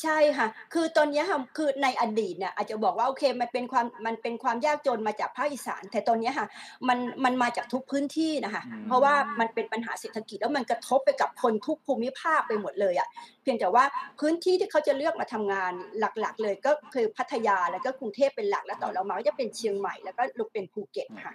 [0.00, 6.46] ใช่ค่ะ คือตอนเนี้ยค่ะคือในอดีตเนี่ยอาจจะบอกว่าโอเคมันเป็นความมันเป็นความยากจนมาจากภาคอีสาน แต่ตอนเนี้ยค่ะ
[6.88, 13.08] มันมันมาจากทุกพื้นที่นะคะอืมเพราะว่ามันเป็นปัญหาเศรษฐกิจแล้วมันกระทบไปกับคนทุกภูมิภาคไปหมดเลยอะ
[13.42, 13.84] เพียงแต่ว่า
[14.20, 21.34] พื้นที่ที่เขาจะเลือกมาทำงานหลักๆ เลยก็คือพัทยาแล้วก็กรุงเทพเป็นหลักแล้วต่อเรามาก็จะเป็นเชียงใหม่แล้วก็ลงเป็นภูเก็ตค่ะ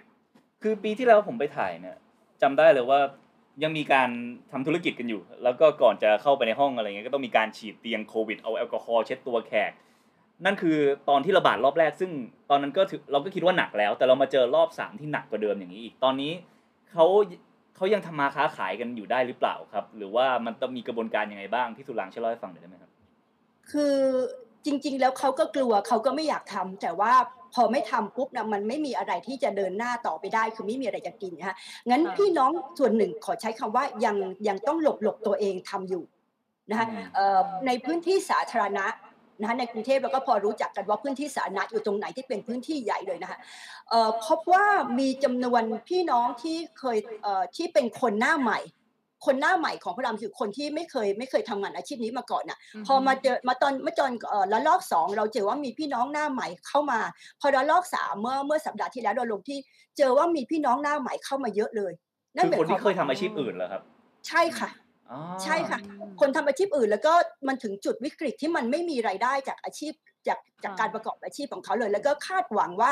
[0.62, 1.96] คือปีที่แล้วผมไปถ่ายเนี่ย
[2.42, 3.00] จำได้เลยว่า
[3.62, 4.10] ยังมีการ
[4.52, 9.72] ทำธุรกิจกันอยู่ แล้วก็ก่อนจะเข้าไปในห้องอะไรเงี้ยก็ต้องมีการฉีดเตียงโควิดเอาแอลกอฮอล์เช็ดตัวแขก
[10.44, 12.10] นั่นคือตอนที่ระบาดรอบแรก ซึ่ง
[12.50, 16.32] ตอนนั้นก็ถือเราก็คิดว่าหนักแล้ว แต่เรามาเจอรอบสามที่หนักกว่าเดิมอย่างนี้อีกตอนนี้
[16.92, 17.06] เขา
[17.76, 22.90] เขายังทำมาค้าขายกันอยู่ได้หรือเปล่าครับ หรือว่ามันต้องมีกระบวนการยังไงบ้างพี่สุรางช่วยเล่าให้ฟังหน่อยได้ไหมครับ
[23.70, 23.96] คือ
[24.66, 27.12] จริง ๆ แล้วเขาก็กลัวเขาก็ไม่อยากทำแต่ว่า
[27.54, 31.56] พอไม่ทำปุ๊บนะมันไม่มีอะไรที่จะเดินหน้าต่อไปได้ คือไม่มีอะไรจะกินนะคะ
[31.88, 34.16] งั้นค่ะพี่น้องส่วนหนึ่งขอใช้คำว่ายัง
[34.48, 36.04] ยังต้องหลบหลบตัวเองทำอยู่
[36.70, 38.86] นะคะอืมเอ่อในพื้นที่สาธารณะ
[39.40, 43.38] นะคะในกรุงเทพเราก็พอรู้จักกันว่าพื้นที่สาธารณะอยู่ตรงไหนที่เป็นพื้นที่ใหญ่เลยนะคะ
[43.90, 44.64] เอ่อพบว่า
[44.98, 48.60] มีจำนวนพี่น้องที่เคยเอ่อที่เป็นคนหน้าใหม่
[49.26, 57.00] คนหน้าใหม่ของพระรามคือคนที่ไม่เคยไม่เคยทำงานอาชีพนี้มาก่อนน่ะพอมาเจอมาตอนเมื่อตอนเอ่อละลอกสองเราเจอว่ามีพี่น้องหน้าใหม่เข้ามา
[57.40, 59.58] พอละลอกสามเมื่อเมื่อสัปดาห์ที่แล้วเราลงที่
[59.98, 61.92] เจอว่ามีพี่น้องหน้าใหม่เข้ามาเยอะเลย
[62.36, 63.82] คือหมาคนที่วามเคยทำอาชีพอื่นเหรอครับ
[64.28, 64.70] ใช่ค่ะ
[65.10, 65.78] อ๋อใช่ค่ะ
[66.20, 67.12] คนทำอาชีพอื่นแล้วก็
[67.48, 69.92] มันถึงจุดวิกฤตที่มันไม่มีรายได้จากอาชีพ
[70.28, 72.90] จากจากอ่าการประกอบอาชีพของเขาเลย แล้วก็คาดหวังว่า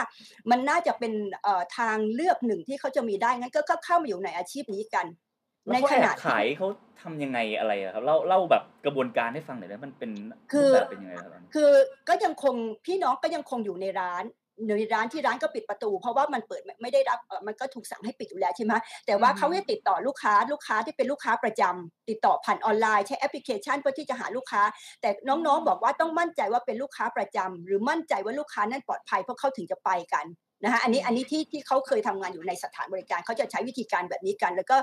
[0.51, 1.13] มันน่าจะเป็น
[1.43, 5.26] เอ่อทางเลือกหนึ่งที่เขาจะมีได้งั้นก็ก็เข้ามาอยู่ในอาชีพนี้กันแล้ว
[5.73, 6.69] ในเขาขแอณะบที่ขายเขา
[7.03, 10.11] ทำยังไงอะไรอะครับเล่าเล่าแบบกระบวนการให้ฟังหน่อยได้ไหมมันเป็น
[10.53, 11.71] คือรูปแบบเป็นยังไงครับคือ
[12.09, 12.55] ก็ยังคง
[12.87, 14.25] พี่น้องก็ยังคงอยู่ในร้าน
[14.67, 18.73] ในร้านที่ร้านก็ปิดประตู เพราะว่ามันเปิดไม่ไม่ได้รับเอ่อมันก็ถูกสั่งให้ปิดอยู่แล้วใช่ไหม
[19.07, 24.63] แต่ว่าอืมเขาจะติดต่อลูกค้าลูกค้าที่เป็นลูกค้าประจำติดต่อผ่านออนไลน์ใช้แอปพลิเคชันเพื่อที่จะหาลูกค้า
[25.01, 30.27] แต่น้องๆ บอกว่าต้องมั่นใจว่าเป็นลูกค้าประจำหรือมั่นใจว่าลูกค้านั้นปลอดภัยเพราะเขาถึงจะไปกัน
[30.65, 34.77] นะคะอันนี้อันนี้ที่ที่เขาเคยทำงานอยู่ในสถานบริการเขาจะใช้วิธีการแบบนี้กัน แล้วก็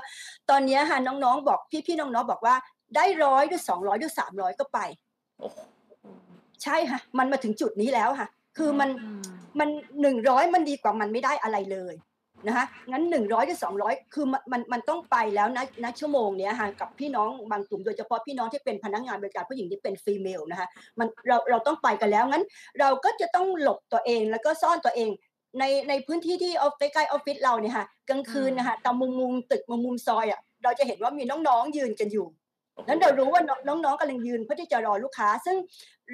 [0.50, 2.54] ตอนเนี้ยค่ะน้องๆบอกพี่ๆน้องๆบอกว่า
[2.96, 4.78] ได้ร้อยหรือสองร้อยหรือสามร้อยก็ไป
[5.40, 5.58] โอ้โห
[6.62, 9.22] ใช่ค่ะ มันมาถึงจุดนี้แล้วค่ะ คือมันอืม
[9.60, 9.68] มัน
[10.00, 11.94] หนึ่งร้อยมันดีกว่ามันไม่ได้อะไรเลย
[12.46, 22.44] นะคะงั้นหนึ่งร้อยหรือสองร้อยคือมันมันมันต้องไปแล้วนะนะชั่วโมงเนี้ยค่ะกับพี่น้องบางกลุ่มโดยเฉพาะพี่น้องที่เป็นพนักงานบริการผู้หญิงที่เป็นฟีเมลนะคะมันเราเราต้องไปกันแล้วงั้น
[22.80, 25.10] เราก็จะต้องหลบตัวเองแล้วก็ซ่อนตัวเอง
[25.58, 32.26] ในในพื้นที่ที่ออฟใกล้ๆออฟฟิศเราเนี่ยค่ะกลางคืนนะคะตามมุมมุมตึกมุมมุมซอยอะเราจะเห็นว่ามีน้องๆยืนกันอยู่
[32.74, 35.56] โอ้โหนั้นเรารู้ว่าน้องๆกำลังยืนเพื่อที่จะรอลูกค้า ซึ่ง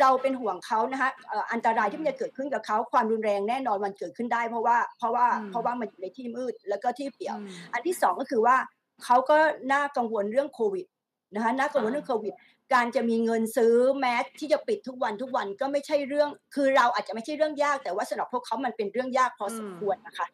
[0.00, 8.56] เราเป็นห่วงเขานะคะเอ่ออันตรายที่มันจะเกิดขึ้นกับเขาความรุนแรงแน่นอนมันเกิดขึ้นได้ เพราะว่าเพราะว่าอืมเพราะว่ามันอยู่ในที่มืดแล้วก็ที่เปี่ยวอืมอันที่สองก็คือว่า
[9.04, 9.36] เขาก็
[9.72, 10.86] น่ากังวลเรื่องโควิด
[11.34, 12.34] นะคะน่ากังวลเรื่องโควิด
[12.72, 20.26] การจะมีเงินซื้อแมสที่จะปิดทุกวันทุกวันก็ไม่ใช่เรื่อง คือเราอาจจะไม่ใช่เรื่องยาก แต่ว่าสำหรับพวกเขามันเป็นเรื่องยากพอสมควรนะคะ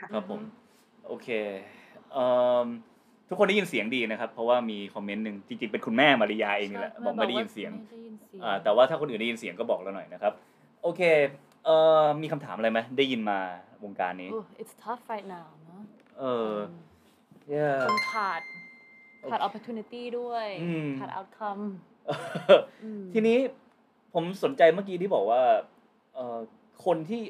[0.00, 0.40] ครับผม
[1.06, 1.28] โอเค
[2.12, 2.24] เอ่
[2.62, 2.66] อ
[3.28, 10.32] ทุกคนได้ยินเสียงดีนะครับ เพราะว่ามีคอมเมนต์หนึ่งจริงๆเป็นคุณแม่มาริยาเองนี่แหละใช่บอกไม่ได้ยินเสียงไม่ได้ยินเสียงอ่าแต่ว่าถ้าคนอื่นได้ยินเสียงก็บอกเราหน่อยนะครับ
[10.82, 11.00] โอเค
[11.64, 13.38] เอ่อมีคำถามอะไรไหมได้ยินมา
[13.84, 15.80] วงการนี้โอ้ it's tough right now เนอะ
[16.18, 18.40] เออม yeah คนขาด
[19.30, 21.64] ขาด opportunity ด้วยอืมขาด outcome
[22.84, 23.38] อืมทีนี้
[24.14, 25.42] ผมสนใจเมื่อกี้ที่บอกว่า
[26.14, 26.38] เอ่อ
[26.84, 27.22] คนที่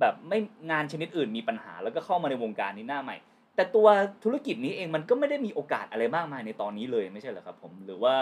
[0.00, 0.38] แบบไม่
[0.70, 3.16] งานชนิดอื่นมีปัญหา แล้วก็เข้ามาในวงการนี้หน้าใหม่
[3.56, 3.86] แต่ตัว
[4.24, 8.14] ธุรกิจนี้เองมันก็ไม่ได้มีโอกาสอะไรมากมายในตอนนี้เลยไม่ใช่เหรอครับ ผมหรือว่า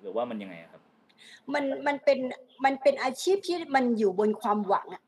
[0.00, 0.82] หรือว่ามันยังไงอะครับ
[1.54, 2.18] มันมันเป็น
[2.64, 5.02] มันเป็นอาชีพที่มันอยู่บนความหวังอะ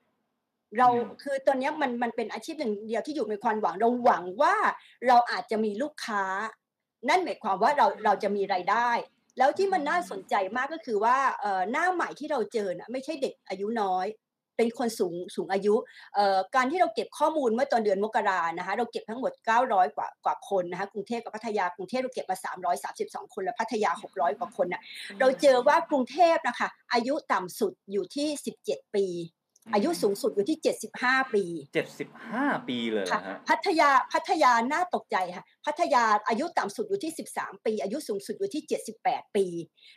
[0.78, 4.54] เราอืมคือตอนเนี้ยมันมันเป็นอาชีพหนึ่งเดียวที่อยู่ในความหวังเราหวังว่า
[5.08, 6.22] เราอาจจะมีลูกค้า
[7.08, 8.90] นั่นหมายความว่าเราเราจะมีรายได้
[9.38, 11.16] แล้วที่มันน่าสนใจมากก็คือว่า
[11.72, 14.08] หน้าใหม่ที่เราเจอนะไม่ใช่เด็กอายุน้อย
[14.56, 15.74] เป็นคนสูงสูงอายุ
[16.56, 19.32] การที่เราเก็บข้อมูลเมื่อตอนเดือนมกรานะคะเราเก็บทั้งหมด
[19.64, 22.36] 900 กว่ากว่าคนนะคะกรุงเทพกับพัทยากรุงเทพเราเก็บมา
[22.86, 24.82] 332 คนและพัทยา 600 กว่าคนนะ
[25.20, 28.28] เราเจอว่ากรุงเทพนะคะอายุต่ำสุดอยู่ที่
[28.62, 29.06] 17 ปี
[29.74, 30.58] อายุสูงสุดอยู่ที่
[30.96, 31.44] 75 ปี
[31.74, 38.62] เจ็ดสิบห้าปีเลยเหรค่ะอฮะพัทยาพัทยาน่าตกใจค่ะ พัทยาอายุต่ำสุดอยู่ที่ 13 ปี อายุสูงสุดอยู่ที่
[39.00, 39.46] 78 ปี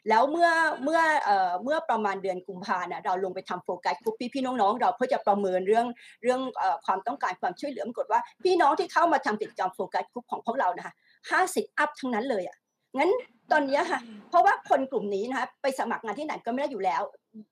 [0.10, 0.50] แล้วเมื่อ
[0.84, 5.86] เมื่อเอ่อเมื่อประมาณเดือนกุมภาเนี่ยเราลงไปทำโฟกัสกลุ่มพี่พี่น้องๆ เราเพื่อจะประเมินเรื่อง
[6.24, 10.94] เรื่องเอ่อความต้องการความช่วยเหลือปรากฏว่า พี่น้องที่เข้ามาทำกิจกรรมโฟกัสกลุ่มของพวกเรานะคะ
[11.32, 12.58] 50 อัพทั้งนั้นเลยอะ
[12.98, 13.12] งั้น
[13.54, 17.02] ตอนเนี้ยค่ะ เพราะว่าคนกลุ่มนี้นะคะไปสมัครงานที่ไหนก็ไม่ได้อยู่แล้ว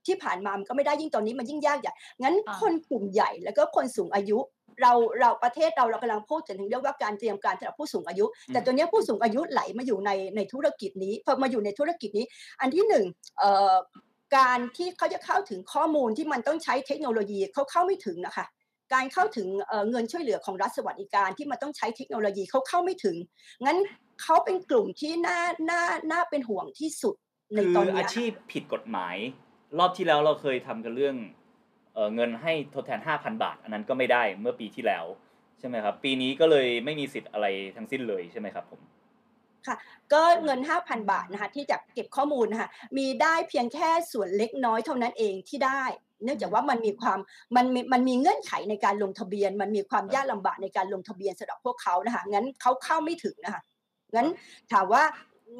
[0.07, 4.39] ที่ผ่านมามันก็ไม่ได้ยิ่งตอนนี้มันยิ่งยากใหญ่งั้นอ่าคนกลุ่มใหญ่แล้วก็คนสูงอายุ
[4.81, 12.25] เราเราประเทศเราเรากำลังพูดถึงเรื่องว่าการเตรียมการสำหรับผู้สูงอายุ แต่ตัวเนี้ยผู้สูงอายุไหลมาอยู่ในในธุรกิจนี้พอมาอยู่ในธุรกิจนี้
[12.61, 13.05] อันที่หนึ่ง
[13.39, 13.75] เอ่อ
[14.37, 18.45] การที่เขาจะเข้าถึงข้อมูลที่มันต้องใช้เทคโนโลยีเขาเข้าไม่ถึงนะคะ
[18.93, 23.15] การเข้าถึงเอ่อเงินช่วยเหลือของรัฐสวัสดิการที่มันต้องใช้เทคโนโลยีเขาเข้าไม่ถึง
[23.65, 23.77] งั้น
[24.21, 27.15] เขาเป็นกลุ่มที่น่าน่าน่าเป็นห่วงที่สุด
[27.53, 29.15] ในคือตอนเนี้อายชีพผิดกฎหมาย
[29.77, 31.15] รอบที่แล้วเราเคยทำกันเรื่อง
[31.93, 35.05] เอ่อเงินให้ทดแทน 5,000 บาท อันนั้นก็ไม่ได้เมื่อปีที่แล้ว
[35.59, 38.81] ใช่ไหมครับ ปีนี้ก็เลยไม่มีสิทธิ์อะไรทั้งสิ้นเลยใช่ไหมครับผม
[40.13, 45.83] ก็เงิน 5,000 บาทนะคะที่จะเก็บข้อมูลนะคะมีได้เพียงแค่ส่วนเล็กน้อยเท่านั้นเองที่ได้
[46.23, 47.19] เนื่องจากว่ามันมีความ
[47.55, 53.61] มันมีมันมีเงื่อนไขในการลงทะเบียน มันมีความยากลำบากในการลงทะเบียนสำหรับพวกเขานะคะงั้นเขาเข้าไม่ถึงนะคะ
[54.15, 54.27] งั้น
[54.71, 55.03] ถามว่า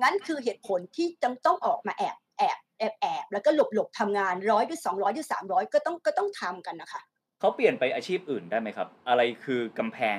[0.02, 7.02] งั้นคือเหตุผลที่ต้องต้องออกมาแอบแอบแอบแอบแล้วก็หลบหลบทำงานร้อยด้วยสองร้อยด้วยสามร้อยก็ต้องก็ต้องทำกันนะคะ
[7.40, 10.18] เขาเปลี่ยนไปอาชีพอื่นได้ไหมครับ อะไรคือกำแพง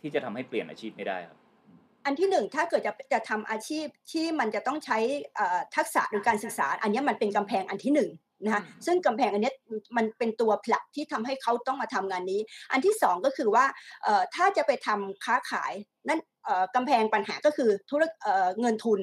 [0.00, 1.38] ที่จะทำให้เปลี่ยนอาชีพไม่ได้ครับ
[2.04, 4.98] อันที่หนึ่งถ้าเกิดจะจะทำอาชีพที่มันจะต้องใช้
[5.34, 8.10] เอ่อทักษะหรือการศึกษา อันเนี้ยมันเป็นกำแพงอันที่หนึ่ง
[8.44, 9.54] นะคะอืมซึ่งกำแพงอันเนี้ย
[9.96, 12.40] มันเป็นตัวผลักที่ทำให้เขาต้องมาทำงานนี้
[12.72, 13.64] อันที่สองก็คือว่า
[14.04, 15.72] เอ่อถ้าจะไปทำค้าขาย
[16.08, 19.02] นั่นเอ่อกำแพงปัญหาก็คือธุรเอ่อเงินทุน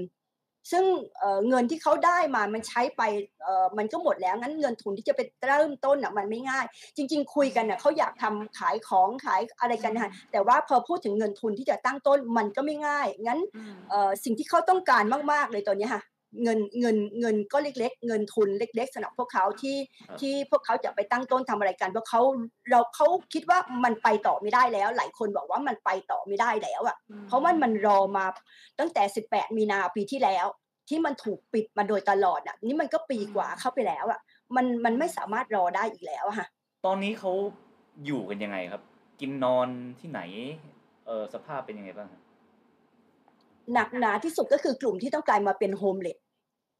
[0.72, 0.86] ซึ่ง
[1.20, 3.02] เอ่อเงินที่เขาได้มามันใช้ไป
[3.44, 16.02] เอ่อมันก็หมดแล้วงั้นเงินทุนที่จะไปเริ่มต้นอะมันไม่ง่าย จริง ๆ คุยกันน่ะเขาอยากทำขายของขายอะไรกันนะคะแต่ว่าพอพูดถึงเงินทุนที่จะตั้งต้นมันก็ไม่ง่ายงั้นอืมเอ่อสิ่งที่เขาต้องการมากๆเลยตอนเนี้ยค่ะ
[16.44, 19.78] เงินเงินเงินก็เล็ก ๆ เงินทุนเล็ก ๆสำหรับพวกเขาที่
[20.10, 22.22] ครับที่พวกเขาจะไปตั้งต้นทำอะไรกันเพราะเขา
[22.70, 28.26] เราเขาคิดว่ามันไปต่อไม่ได้แล้ว หลายคนบอกว่ามันไปต่อไม่ได้แล้วอะเพราะว่ามันรอมา
[28.80, 30.46] ตั้งแต่ 18 มีนาปีที่แล้ว
[30.90, 34.20] ที่มันถูกปิดมาโดยตลอดอะนี่มันก็ปีกว่าเข้าไปแล้วอะ
[34.56, 36.48] มันมันไม่สามารถรอได้อีกแล้วอะค่ะ
[36.86, 37.32] ตอนนี้เขา
[38.06, 38.82] อยู่กันยังไงครับ
[39.20, 39.68] กินนอน
[40.00, 40.22] ที่ไหน
[41.06, 42.22] เออสภาพเป็นยังไงบ้างครับ
[43.74, 46.18] หนักหนาที่สุดก็คือกลุ่มที่ต้องกลายมาเป็นโฮมเลส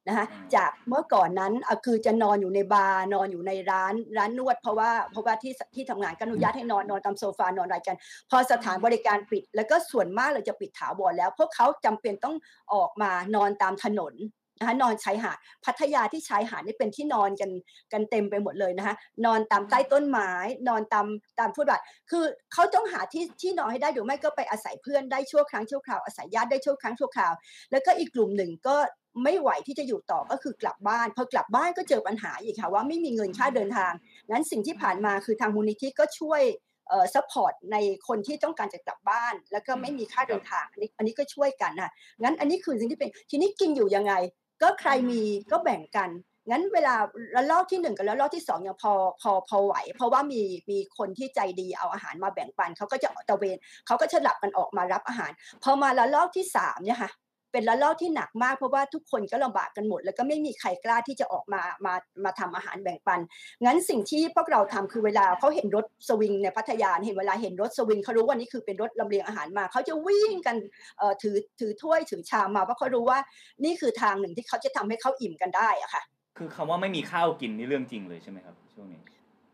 [0.08, 7.98] นะคะอืมจากเมื่อก่อนนั้นอะคือจะนอนอยู่ในบาร์นอนอยู่ในร้านร้านนวด เพราะว่าเพราะว่าที่ที่ทำงานก็อนุญาตให้นอนนอนตามโซฟานอนอะไรกัน
[8.30, 12.36] พอสถานบริการปิด แล้วก็ส่วนมากเราจะปิดถาวรแล้ว พวกเขาจำเป็นต้อง
[12.74, 14.16] ออกมานอนตามถนน
[14.60, 17.52] นะคะนอนชายหาดพัทยาที่ชายหาดนี่เป็นที่นอนกัน
[17.94, 20.32] กันเต็มไปหมดเลยนะคะนอนตามใต้ต้นไม้
[20.68, 21.08] นอนตาม
[21.40, 27.34] ตามฟุตบาทคือเขาต้องหาที่ที่นอนให้ได้หรือไม่ก็ไปอาศัยเพื่อนได้ชั่วครั้งชั่วคราวอาศัยญาติได้ชั่วครั้งชั่วคราว
[27.72, 28.76] แล้วก็อีกกลุ่มหนึ่งก็
[29.24, 33.92] ไม่ไหวที่จะอยู่ต่อก็คือกลับบ้านพอกลับบ้านก็เจอปัญหาอีกค่ะว่าไม่มีเงินค่าเดินทาง
[34.30, 36.42] งั้นสิ่งที่ผ่านมาคือทางมูลนิธิก็ช่วย
[36.90, 44.14] เอ่อ support ในคนที่ต้องการจะกลับบ้าน แล้วก็ไม่มีค่าเดินทางอันนี้อันนี้ก็ช่วยกันนะงั้นอันนี้คือสิ่งที่เป็นทีนี้กินอยู่ยังไง
[44.62, 46.10] ก็ใครมีก็แบ่งกัน
[46.50, 46.96] งั้นเวลา
[47.36, 55.32] ระลอกที่หนึ่งกับระลอกที่สองยังพอพอพอไหว เพราะว่ามีมีคนที่ใจดีเอาอาหารมาแบ่งปันเขาก็จะตระเวนเขาก็จะหลับกันออกมารับอาหาร
[55.64, 57.12] พอมาระลอกที่สามเนี่ยค่ะ
[57.56, 63.20] เป็นระลอกที่หนักมากเพราะว่าทุกคนก็ลำบากกันหมด แล้วก็ไม่มีใครกล้าที่จะออกมามามาทำอาหารแบ่งปัน
[63.66, 70.56] งั้นสิ่งที่พวกเราทำคือเวลาเขาเห็นรถสวิงในพัทยาเห็นเวลาเห็นรถสวิงเขารู้ว่านี่คือเป็นรถลำเลียงอาหารมาเขาจะวิ่งกัน
[70.98, 73.20] เอ่อถือถือถ้วยถือชามมาเพราะเขารู้ว่า
[73.64, 76.02] นี่คือทางหนึ่งที่เขาจะทำให้เขาอิ่มกันได้อะค่ะ
[76.38, 79.02] คือคำว่าไม่มีข้าวกินนี่เรื่องจริงเลยใช่ไหมครับช่วงนี้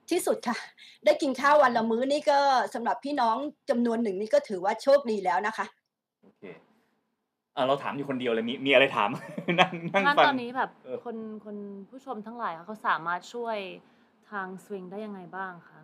[0.10, 0.58] ที่สุดค่ะ
[1.06, 2.40] ได้กินข้าววันละมื้อนี่ก็
[2.74, 3.38] สำหรับพี่น้อง
[3.70, 5.81] จำนวนหนึ่งนี่ก็ถือว่าโชคดีแล้วนะคะโอเค
[7.56, 9.10] อ่าเราถามอยู่คนเดียวเลยมีมีอะไรถาม
[9.60, 11.56] นั่งนั่งงั้นฟังตอนนี้แบบเออ คนคน
[11.90, 13.58] ผู้ชมทั้งหลายค่ะเขาสามารถช่วย
[14.32, 15.80] ทางสวิงได้ยังไงบ้างคะ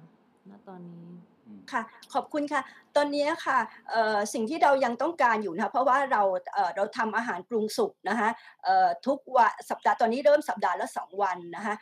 [0.49, 1.07] ณตอนนี้
[1.45, 1.81] อืม ค่ะ
[2.13, 2.61] ขอบคุณค่ะ
[2.95, 3.59] ตอนนี้ค่ะ
[3.91, 6.21] เอ่อสิ่งที่เรายังต้องการอยู่นะคะเพราะว่าเรา
[6.53, 8.29] เอ่อเราทำอาหารปรุงสุกนะคะ
[8.63, 11.75] เอ่อทุกวันสัปดาห์ตอนนี้เริ่มสัปดาห์ละสองวันนะคะ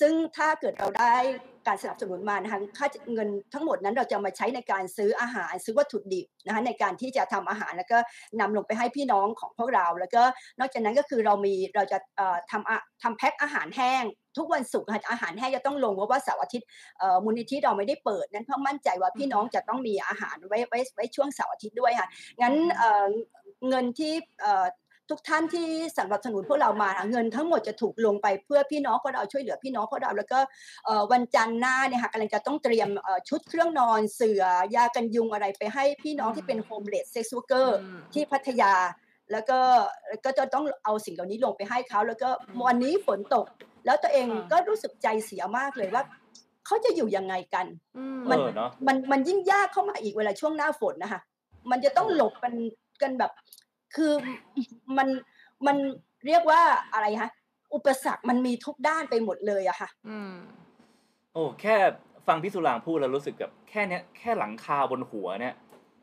[0.00, 1.14] ซึ่งถ้าเกิดเราได้
[1.66, 7.98] การสนับสนุนมานะคะค่าเงินทั้งหมดนั้นเราจะมาใช้ในการซื้ออาหารซื้อวัตถุดิบนะคะในการที่จะทำอาหารแล้วก็
[8.40, 10.22] นำลงไปให้พี่น้องของพวกเรา แล้วก็
[10.58, 11.98] นอกจากนั้นก็คือเรามีเราจะ
[12.50, 14.04] ทำทำแพ็คอาหารแห้ง
[14.36, 16.68] ทุกวันศุกร์อาหารแห้งจะต้องลงเพราะว่าเสาร์อาทิตย์
[17.24, 22.08] มูลนิธิเราไม่ได้เปิด นั้นเพราะมั่นใจว่าพี่น้องจะต้องมีอาหารไว้ไว้ไว้ช่วงเสาร์อาทิตย์ด้วยค่ะ
[22.40, 22.54] งั้น
[23.68, 24.12] เงินที่
[25.10, 30.38] ทุกท่านที่สนับสนุนพวกเรามาเงินทั้งหมดจะถูกลงไปเพื่อพี่น้องพวกเราช่วยเหลือพี่น้องพวกเราแล้วก็
[30.84, 34.42] เอ่อวันจันทร์หน้าเนี่ยค่ะกำลังจะต้องเตรียมเอ่อชุดเครื่องนอนเสือ
[34.76, 38.72] ยากันยุงอะไรไปให้พี่น้องที่เป็น homeless sex worker อืมที่พัทยา
[39.32, 39.58] แล้วก็
[40.24, 42.28] ก็จะต้องเอาสิ่งเหล่านี้ลงไปให้เขาแล้วก็
[42.66, 43.46] วันนี้ฝนตก
[43.86, 46.02] แล้วตัวเองค่ะก็รู้สึกใจเสียมากเลยว่า
[46.66, 47.66] เขาจะอยู่ยังไงกัน
[47.96, 51.20] อืมเออเนาะมันมันยิ่งยากเข้ามาอีกเวลาช่วงหน้าฝนนะคะ
[51.70, 52.54] มันจะต้องหลบกัน
[53.02, 53.32] กันแบบ
[53.94, 54.12] คือ
[54.96, 55.08] มัน
[55.66, 55.76] มัน
[56.26, 56.62] เรียกว่า
[56.94, 57.30] อะไรคะ
[57.74, 60.32] อุปสรรคมันมีทุกด้านไปหมดเลยอะค่ะอืม
[61.32, 61.76] โอ้แค่
[62.26, 65.54] ฟังพี่สุรางพูดแล้วรู้สึกแบบแค่เนี้ยแค่หลังคาบนหัวเนี่ย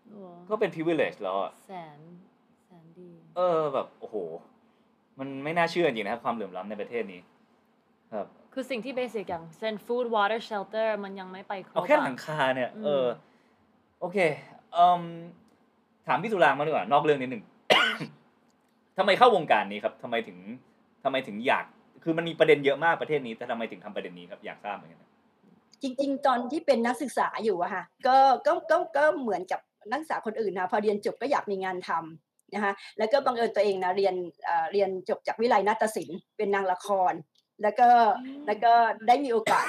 [0.09, 1.99] โอ้ก็เป็น privilege แล้วอะแสน
[2.65, 4.15] แสนดี เออแบบโอ้โห
[5.19, 7.21] มันไม่น่าเชื่อจริงนะครับความเหลื่อมล้ำในประเทศนี้
[8.13, 13.05] ครับ คือสิ่งที่เบสิกอย่างเช่น food water shelter มันยังไม่ไปครบเอาแค่อะหลังคาเนี่ยอืมเออ
[13.99, 14.17] โอเค
[14.73, 15.01] เอ่ม
[16.07, 17.43] ถามพี่สุรางมาดีกว่านอกเรื่องนิดหนึ่ง
[18.97, 20.37] ทำไมเข้าวงการนี้ครับทำไมถึง
[21.03, 21.65] ทำไมถึงอยาก
[22.03, 25.01] คือมันมีประเด็นเยอะมากประเทศนี้แต่ทำไมถึงทำประเด็นนี้ครับอยากทราบเหมือนกัน
[25.81, 29.59] จริง ๆ ตอนที่เป็นนักศึกษาอยู่อะค่ะก็ก็ก็ก็เหมือนกับ
[29.91, 37.13] นักศึกษาคนอื่นนะพอเรียนจบก็อยากมีงานทำนะคะแล้วก็บังเอิญตัวเองนะเรียนเอ่อเรียนจบจากวิไลนาฏศิลป์เป็นนางละคร
[37.63, 37.89] แล้วก็
[38.47, 38.73] แล้วก็
[39.07, 39.65] ได้มีโอกาส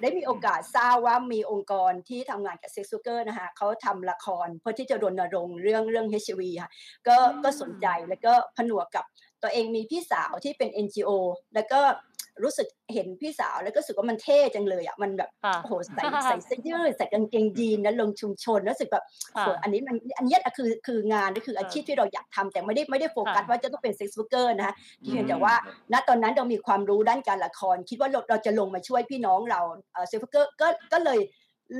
[0.00, 6.70] ได้มีโอกาสทราบว่ามีองค์กรที่ทำงานกับ sex worker นะคะเขาทำละครเพื่อที่จะรณรงค์เรื่องเรื่อง HIV ค่ะ
[7.08, 9.04] ก็ก็สนใจแล้วก็ผนวกกับ
[9.42, 11.10] ตัวเองมีพี่สาวที่เป็น NGO
[11.54, 11.80] แล้วก็
[12.44, 25.54] รู้สึกเห็นพี่สาวแล้วก็รู้สึกว่ามันเท่จังเลยอะมันแบบค่ะโอ้โหใส่ใส่เสื้อยืดใส่กางเกงยีนแล้วลงชุมชนแล้วรู้สึกแบบโอ้โหค่ะอันนี้มันอันเนี้ยคือคืองานนี่คืออาชีพที่เราอยากทำแต่ไม่ได้ไม่ได้โฟกัสค่ะว่าจะต้องเป็น sex worker นะคะอืมเพียงแต่ว่า
[25.92, 29.60] ณตอนนั้นเรามีความรู้ด้านการละคร คิดว่าเราเราจะลงมาช่วยพี่น้องเรา
[30.08, 31.18] sex worker ก็ก็เลย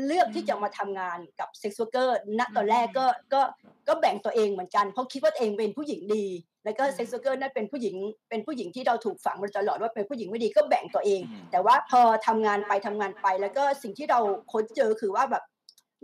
[0.06, 3.42] เลือกที่จะมาทำงานกับ sex worker ณตอนแรกก็ก็
[3.88, 6.24] ก็แบ่งตัวเองเหมือนกัน เพราะคิดว่าตัวเองเป็นผู้หญิงดี
[6.64, 7.96] แล้วก็อืม sex worker นั่นเป็นผู้หญิง
[8.28, 14.20] เป็นผู้หญิงที่เราถูกฝังมาตลอดว่าเป็นผู้หญิงไม่ดีก็แบ่งตัวเองอืมแต่ว่าพอทำงานไปทำงานไป แล้วก็สิ่งที่เรา
[14.52, 15.42] ค้นเจอคือว่าแบบ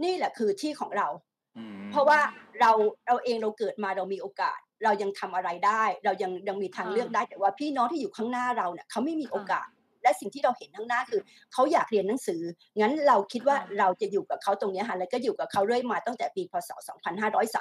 [0.02, 1.08] นี่แหละคือที่ของเรา
[1.56, 2.18] อืมเพราะว่า
[2.60, 2.72] เรา
[3.06, 9.66] เราเองเราเกิดมาเรามีโอกาส เรายังทำอะไรได้ เรายังยังมีทางเลือกได้แต่ว่าพี่น้องที่อยู่ข้างหน้าเราเนี่ยเขาไม่มีโอกาส
[10.06, 11.20] และสิ่งที่เราเห็นข้างหน้าคือ
[11.52, 12.42] เขาอยากเรียนหนังสือ
[12.78, 16.70] งั้นเราคิดว่าค่ะเราจะอยู่กับเขาตรงเนี้ยค่ะแล้วก็อยู่กับเขาเรื่อยมาตั้งแต่ปีพศ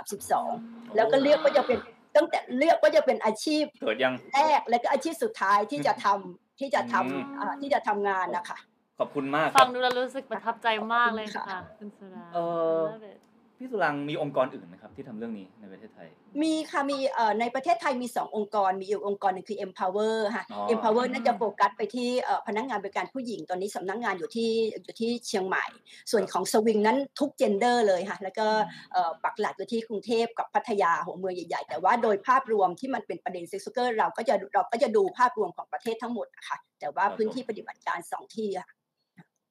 [0.01, 1.79] 2532 แล้วก็เลือกว่าจะเป็น
[2.15, 8.57] ตั้งแต่เลือกว่าจะเป็นอาชีพเกิดยังแรกแล้วก็อาชีพสุดท้ายที่จะทำที่จะทอืมำอ่าที่จะทำงานนะคะ
[8.99, 12.45] ขอบคุณมากคฟัรังบดูแล้วรู้สึกประทับใจมากเลยขอบคุณค่ะค่ะคุณสุดาเอ่
[12.79, 13.14] อ I love it
[13.59, 16.07] พี่สุรังมีองค์กรอื่นไหมครับที่ทำเรื่องนี้ในประเทศไทย
[16.41, 25.65] มีค่ะมีเอ่อในประเทศไทยมี 2 องค์กร มีอีกองค์กรหนึงคือ empower ค่ะอ๋อ empower อืมน่าจะโฟกัสไปที่เอ่อพนักงานบริการผู้หญิงตอนนี้สำนักงานอยู่ที่อยู่ที่เชียงใหม่
[26.11, 28.47] ส่วนของสวิงนั้นทุก gender เลยค่ะแล้วก็
[28.93, 38.67] เอ่อปักหลักอยู่ที่กรุงเทพกับพัทยาหัวเมืองใหญ่ ๆ แต่ว่าโดยภาพรวมที่มันเป็นประเด็น sex worker เราก็จะเราก็จะดูภาพรวมของประเทศทั้งหมดนะคะแต่ว่าครับพื้นที่ปฏิบัติการสองที่ค่ะ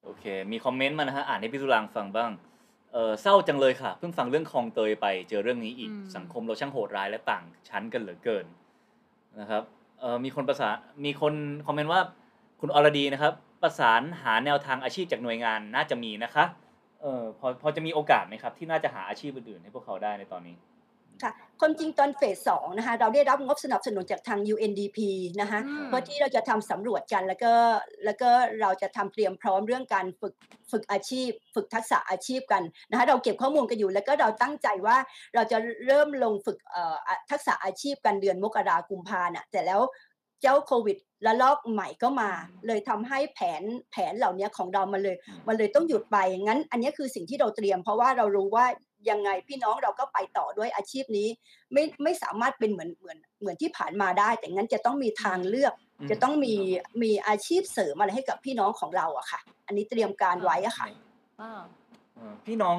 [0.05, 2.31] โอเค มีคอมเมนต์มานะฮะอ่านให้พี่สุรางฟังบ้าง
[2.95, 8.47] เออเศร้าจังเลยค่ะ เพิ่งฟังเรื่องคลองเตยไปเจอเรื่องนี้อีก อืม สังคมเราช่างโหดร้ายและต่างชั้นกันเหลือเกิน
[9.41, 9.63] นะครับ
[10.01, 11.35] เออมีคนประสานมีคน
[11.67, 12.01] คอมเมนต์ว่า
[12.61, 16.45] คุณอรดีนะครับ ประสานหาแนวทางอาชีพจากหน่วยงานน่าจะมีนะคะ
[17.03, 20.57] เออพอพอจะมีโอกาสไหมครับ ที่น่าจะหาอาชีพอื่นๆให้พวกเขาได้ในตอนนี้
[21.23, 24.99] ค่ะความจริงตอนเฟสสองนะคะเราได้รับงบสนับสนุนจากทาง UNDP
[25.41, 27.53] นะคะอืมเพื่อที่เราจะทำสำรวจกันแล้วก็
[28.05, 30.35] แล้วก็เราจะทำเตรียมพร้อมเรื่องการฝึก
[30.71, 34.97] ฝึกอาชีพ ฝึกทักษะอาชีพกันนะคะเราเก็บข้อมูลกันอยู่ แล้วก็เราตั้งใจว่า
[35.35, 39.83] เราจะเริ่มลงฝึกเอ่ออะทักษะอาชีพกันเดือนมกรากุมภาน่ะแต่แล้ว
[40.43, 42.31] เจ้าโควิดระลอกใหม่ก็มา
[42.67, 43.63] เลยทำให้แผน
[43.93, 48.67] แผนเหล่านี้ของเรามันเลยอืมมันเลยต้องหยุดไปงั้น อันนี้คือสิ่งที่เราเตรียม เพราะว่าเรารู้ว่า
[49.11, 51.29] ยังไงพี่น้องเราก็ไปต่อด้วยอาชีพนี้
[51.73, 55.73] ไม่ไม่สามารถเป็นเหมือนเหมือนเหมือนที่ผ่านมาได้ แต่งั้นจะต้องมีทางเลือก
[56.11, 56.55] จะต้องมี
[57.03, 60.87] มีอาชีพเสริมอะไรให้กับพี่น้องของเราอะค่ะ อันนี้เตรียมการไว้อะค่ะ
[61.41, 61.63] ว้าว
[62.17, 62.79] เออพี่น้อง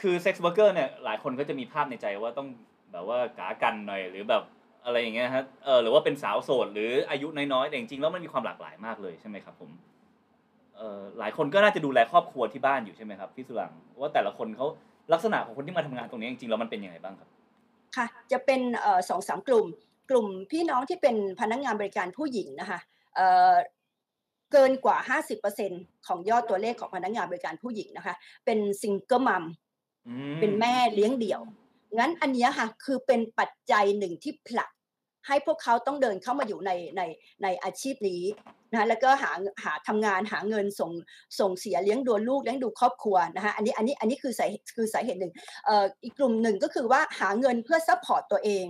[0.00, 2.48] คือ sex worker เนี่ยหลายคนก็จะมีภาพในใจว่าต้อง
[2.92, 4.42] แบบว่ากากันหน่อยหรือแบบ
[4.84, 9.70] อะไรอย่างเงี้ยฮะเออหรือว่าเป็นสาวโสดหรืออายุน้อยๆแต่จริงๆแล้วมันมีความหลากหลายมากเลยใช่ไหมครับผม
[10.76, 14.66] เออหลายคนก็น่าจะดูแลครอบครัวที่บ้านอยู่ใช่ไหมครับพี่สุรังว่าแต่ละคนเขา
[15.12, 17.28] ลักษณะของคนที่มาทำงานตรงนี้จริงๆแล้วมันเป็นยังไงบ้างครับ
[17.96, 19.66] ค่ะ จะเป็นเอ่อสองสามกลุ่ม
[20.10, 22.80] กลุ่มพี่น้องที่เป็นพนักงานบริการผู้หญิงนะคะ
[23.16, 23.54] เอ่อ
[24.52, 24.96] เกินกว่า
[25.52, 29.44] 50%ของยอดตัวเลขของพนักงานบริการผู้หญิงนะคะ เป็นซิงเกิลมัม
[30.08, 31.40] อืมเป็นแม่เลี้ยงเดี่ยว
[31.98, 34.70] งั้นอันเนี้ยค่ะคือเป็นปัจจัยหนึ่งที่ผลัก
[35.26, 37.02] ให้พวกเขาต้องเดินเข้ามาอยู่ในใน
[37.42, 38.22] ในอาชีพนี้
[38.72, 39.32] นะแล้วก็หา
[39.64, 40.92] หาทำงานหาเงินส่ง
[41.40, 44.46] ส่งเสียเลี้ยงดูลูกเลี้ยงดูครอบครัวนะคะอันนี้อันนี้อันนี้คือสา
[44.76, 45.32] คือสาเหตุหนึ่ง
[45.66, 48.64] เอ่ออีกกลุ่มหนึ่งก็คือว่าหาเงินเพื่อ support ตัวเอง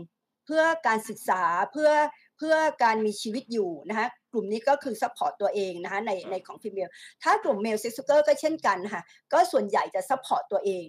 [0.46, 1.42] เพื่อการศึกษา
[1.72, 1.90] เพื่อ
[2.38, 6.88] เพื่อการมีชีวิตอยู่นะคะกลุ่มนี้ก็คือ support ตัวเองนะคะในในของ female
[7.22, 10.84] ถ้ากลุ่ม male sex worker ก็เช่นกันนะคะก็ส่วนใหญ่จะ support ตัวเอง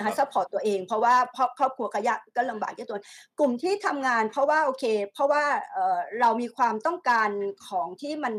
[0.00, 3.02] นะคะ support ตัวเอง เพราะว่าเพราะครอบครัวก็ยากก็ลำบากยากจน
[3.38, 7.28] กลุ่มที่ทำงานเพราะว่าโอเค เพราะว่าเอ่อเรามีความต้องการ
[7.68, 8.34] ของที่มัน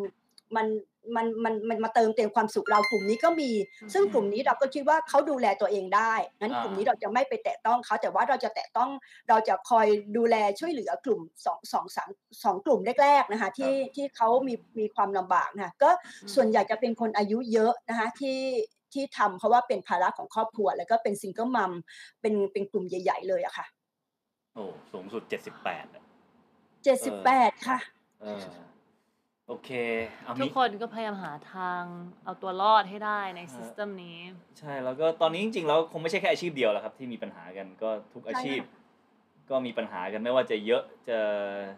[0.58, 0.68] มัน
[1.16, 3.52] มันมันมันมาเติมเต็มความสุขเรากลุ่มนี้ก็มี
[3.94, 8.90] ซึ่งกลุ่มนี้เราก็คิดว่าเขาดูแลตัวเองได้งั้นอ่ากลุ่มนี้เราจะไม่ไปแตะต้องเขาแต่ว่าเราจะแตะต้อง
[9.30, 9.88] เราจะคอย
[10.18, 12.10] ดูแลช่วยเหลือกลุ่มสองสองสาม
[12.44, 15.90] สองกลุ่มแรกๆนะคะที่ที่เขามีมีความลำบากนะคะก็
[16.36, 18.40] ส่วนใหญ่จะเป็นคนอายุเยอะนะคะที่
[18.94, 21.72] ที่ทำเพราะว่าเป็นภาระของครอบครัว แล้วก็เป็นซิงเกิลมัม
[22.22, 23.66] เป็นเป็นกลุ่มใหญ่ ๆ เลยอะค่ะ
[24.56, 25.86] โอ้สูงสุดเจ็ดสิบแปด
[26.84, 27.80] เจ็ดสิบแปดค่ะ
[28.22, 28.46] เออ
[29.48, 29.70] โอเค
[30.24, 31.84] เอาทุมีกคนก็พยายามหาทาง
[32.24, 34.18] เอาตัวรอดให้ได้ในซิสเต็มนี้
[34.60, 38.80] ใช่แล้วก็ตอนนี้จริงๆแล้วคงไม่ใช่แค่อาชีพเดียวแล้วครับที่มีปัญหากันก็ทุกอาชีพใช่ค่ะ
[39.50, 41.20] ก็มีปัญหากันไม่ว่าจะเยอะจะ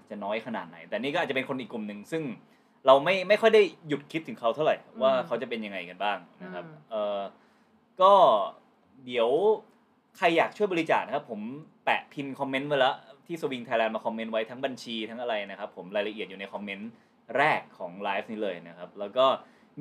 [0.10, 2.24] จะน้อยขนาดไหน แต่นี่ก็อาจจะเป็นคนอีกกลุ่มหนึ่งซึ่ง
[2.88, 7.20] เราไม่ไม่ค่อยได้หยุดคิดถึงเขาเท่าไหร่ว่าอืมเขาจะเป็นยังไงกันบ้างนะครับอืมเออ
[8.02, 8.14] ก็
[9.06, 9.30] เดี๋ยว
[10.18, 11.42] ใครอยากช่วยบริจาคนะครับผม
[11.86, 12.96] แปะพินคอมเมนต์ไว้แล้ว
[13.28, 16.90] ที่สวิงไทยแลนด์มาคอมเมนต์ไว้ทั้งบัญชีทั้งอะไรนะครับผมรายละเอียดอยู่ในคอมเมนต์
[17.38, 19.26] แรกของไลฟ์นี้เลยนะครับ แล้วก็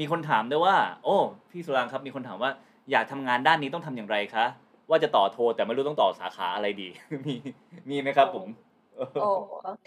[0.00, 1.16] มีคนถามด้วยว่า โอ้
[1.50, 2.50] พี่สุรางครับมีคนถามว่า
[2.90, 4.44] อยากทำงานด้านนี้ต้องทำอย่างไรคะ
[4.90, 6.88] ว่าจะต่อโทรแต่ไม่รู้ต้องต่อสาขาอะไรดี
[7.26, 7.34] มี
[7.90, 8.48] มีไหมครับผม
[9.22, 9.30] โอ้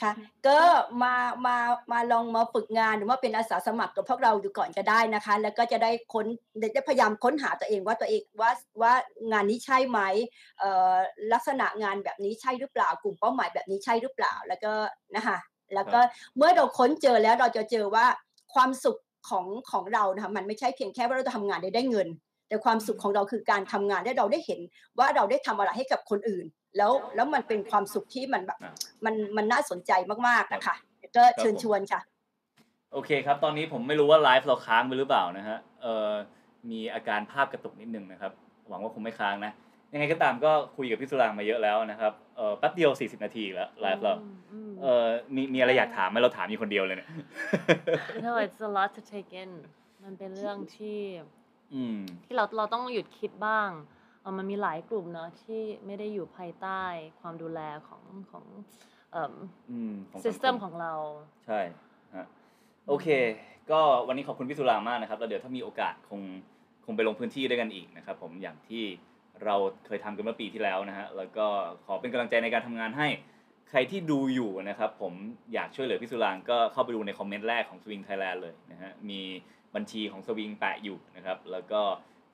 [0.02, 0.12] ค่ะ
[0.48, 0.60] ก็
[1.04, 1.58] มามา
[1.92, 6.26] มาลองมาฝึกงานหรือว่าเป็นอาสาสมัครกับพวกเราดูก่อนก็ได้นะคะ แล้วก็จะได้ค้น
[6.74, 8.52] ได้พยายามค้นหาตัวเองว่าตัวเองว่า
[8.82, 8.94] ว่า
[9.32, 10.00] งานนี้ใช่ไหม
[10.60, 10.94] เอ่อ
[11.34, 14.74] ลักษณะงานแบบนี้ใช่หรือเปล่ากลุ่มเป้าหมายแบบนี้ใช่หรือเปล่าแล้วก็
[15.16, 15.38] นะคะ
[15.76, 16.00] แล้วก็
[16.38, 18.06] เมื่อเราค้นเจอแล้วเราจะเจอว่า
[18.54, 18.98] ความสุข
[19.30, 22.08] ของของเรานะคะมันไม่ใช่เพียงแค่ว่าเราจะทำงานได้ได้เงิน
[22.48, 24.60] แต่ความสุขของเราคือการทำงานและเราได้เห็น
[25.00, 26.46] ว่าเราได้ทำอะไรให้กับคนอื่น
[26.78, 28.74] แล้วแล้วมันเป็นความสุขที่มันแบบอะ
[29.06, 29.92] มันมันน่าสนใจ
[30.28, 30.76] มากๆนะคะ
[31.16, 32.02] ก็เชิญชวนค่ะ
[32.94, 36.12] โอเคครับ ตอนนี้ผมไม่รู้ว่าไลฟ์เราค้างไปหรือเปล่านะฮะเอ่อ
[36.70, 38.32] มีอาการภาพกระตุกนิดนึงนะครับ
[38.70, 39.52] หวังว่าคงไม่ค้างนะ
[39.94, 44.14] ยังไงก็ตามก็คุยกับพี่สุรางมาเยอะแล้วนะครับเอ่อแป๊บเดียว 40 นาทีอีกแล้วไลฟ์เรา
[44.52, 45.06] อืมเอ่อ
[45.36, 47.10] มีมีอะไรอยากถามไหมเราถามอยู่คนเดียวเลยเนี่ย
[48.26, 49.52] no it's a lot to take in
[50.04, 51.00] มันเป็นเรื่องที่
[51.74, 53.95] อืมที่เราเราต้องหยุดคิดบ้างเออ
[54.38, 56.84] มันมีหลายกลุ่มเนาะที่ไม่ได้อยู่ภายใต้
[57.22, 58.46] ความดูแลของของ
[59.12, 59.36] เอ่อ
[59.72, 60.94] อืมของสังคซิสเต็มของเรา
[61.46, 61.60] ใช่
[62.16, 62.26] ฮะ
[62.88, 63.08] โอเค
[63.72, 66.22] ก็วันนี้ขอบคุณพี่สุรางมากนะครับแล้วเดี๋ยวถ้ามีโอกาสคง
[66.86, 68.84] คงไปลงพื้นที่ด้วยกันอีกนะครับผมอย่างที่
[69.44, 69.56] เรา
[69.86, 71.48] เคยทำกันเมื่อปีที่แล้วนะฮะแล้วก็
[71.86, 73.08] ขอเป็นกำลังใจในการทำงานให้
[73.70, 75.14] ใครที่ดูอยู่นะครับ ผม
[75.54, 79.22] อยากช่วยเหลือพี่สุรางก็เข้าไปดูในคอมเมนต์แรกของ Swing Thailand เลยนะฮะมี
[79.76, 81.82] บัญชีของ Swing แปะอยู่นะครับ แล้วก็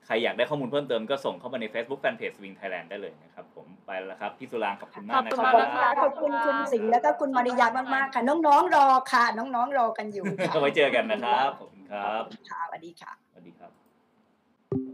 [0.06, 13.70] ใครอยากได้ข้อมูลเพิ่มเติมก็ส่งเข้ามาใน Facebook Fanpage Swing Thailand ได้เลยนะครับผมไปแล้วครับ พี่สุรางขอบคุณมากนะขอบคคุรัณบมากนะคะขอบคุณคุณสิงห์แล้วก็คุณมาริยามากๆค่ะน้องๆรอค่ะ น้องๆรอกันอยู่ค่ะไว้เจอกันนะครับขอบคุณครับค่ะสวัสดีค่ะสวัสดีครับ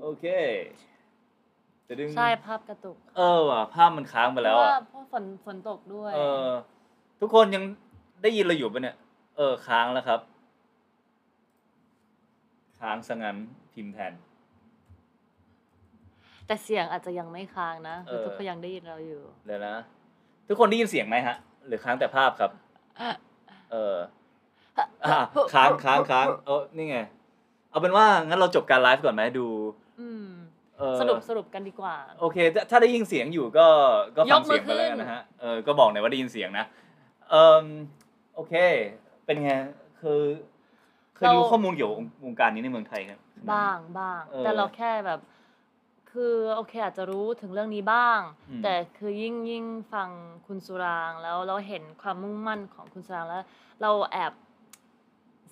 [0.02, 0.24] โอเค
[1.88, 6.48] จะดึงใช่ภาพกระตุก เออว่ะภาพมันค้างไปเพแล้วราะว่าอะเพราะฝนฝนตกด้วย เออ
[7.20, 7.64] ทุกคนยัง
[8.22, 8.96] ได้ยินเราอยู่ปะเนี่ย
[9.36, 10.20] เออค้างแล้วครับ
[12.80, 13.36] ค้างซะงั้น
[13.72, 14.12] พิมพ์แทน
[16.48, 19.76] แต่เสียงอาจจะยังไม่ค้างนะคือเออ ทุกคนยังได้ยินเราอยู่ เดี๋ยวนะ
[20.48, 21.36] ทุกคนได้ยินเสียงไหมฮะ
[21.66, 22.50] หรือค้างแต่ภาพครับ
[23.72, 23.96] เออ
[24.78, 25.20] อะ
[25.54, 26.98] ค้างค้างค้างเออนี่ไง
[27.70, 29.46] เอาเป็นว่างั้นเราจบการไลฟ์ก่อนไหมดู
[30.00, 30.26] อืม
[30.78, 33.66] เออ สรุปสรุปกันดีกว่า โอเคถ้าถ้าได้ยินเสียงอยู่ก็
[34.16, 36.64] ก็ฟังยกมืเสีอยงไปแล้วกันขึ้นนะฮะ เออ ก็บอกหน่อยว่าได้ยินเสียงนะ
[37.30, 37.64] เออ
[38.34, 38.54] โอเค
[39.24, 39.50] เป็นไง
[40.00, 40.20] คือ
[41.14, 43.20] เคยรู้ข้อมูลเกี่ยวกับวงการนี้ในเมืองไทยครับ
[43.52, 45.20] บ้างบ้าง เออ แต่เราแค่แบบ
[46.18, 50.08] คือโอเคอาจจะรู้ถึงเรื่องนี้บ้าง อืม แต่คือยิ่งยิ่งฟัง
[50.46, 53.44] คุณสุรางค์แล้วเราเห็นความมุ่งมั่นของคุณสุรางค์แล้ว
[53.82, 54.32] เราแอบ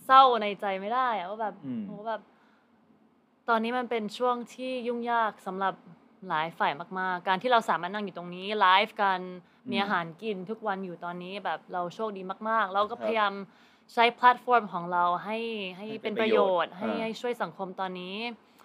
[0.05, 2.21] เศร้าในใจไม่ได้อะว่าแบบอืม โหแบบ
[3.49, 5.75] ตอนนี้มันเป็นช่วงที่ยุ่งยากสำหรับ
[6.29, 9.21] หลายฝ่ายมากๆ การที่เราสามารถนั่งอยู่ตรงนี้ไลฟ์กัน
[9.71, 13.33] มีอาหารกินทุกวันอยู่ตอนนี้แบบเราโชคดีมากๆ เราก็พยายาม
[13.95, 15.39] ใช้แพลตฟอร์มของเราให้
[15.77, 18.56] ให้เป็นประโยชน์ให้ให้ช่วยสังคมตอนนี้ครับอืม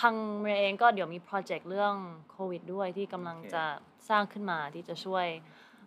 [0.00, 1.94] ทางเมย์เองก็เดี๋ยวมีโปรเจกต์เรื่อง
[2.30, 3.64] โควิดด้วยที่กำลังโอเคจะ
[4.08, 5.26] สร้างขึ้นมาที่จะช่วย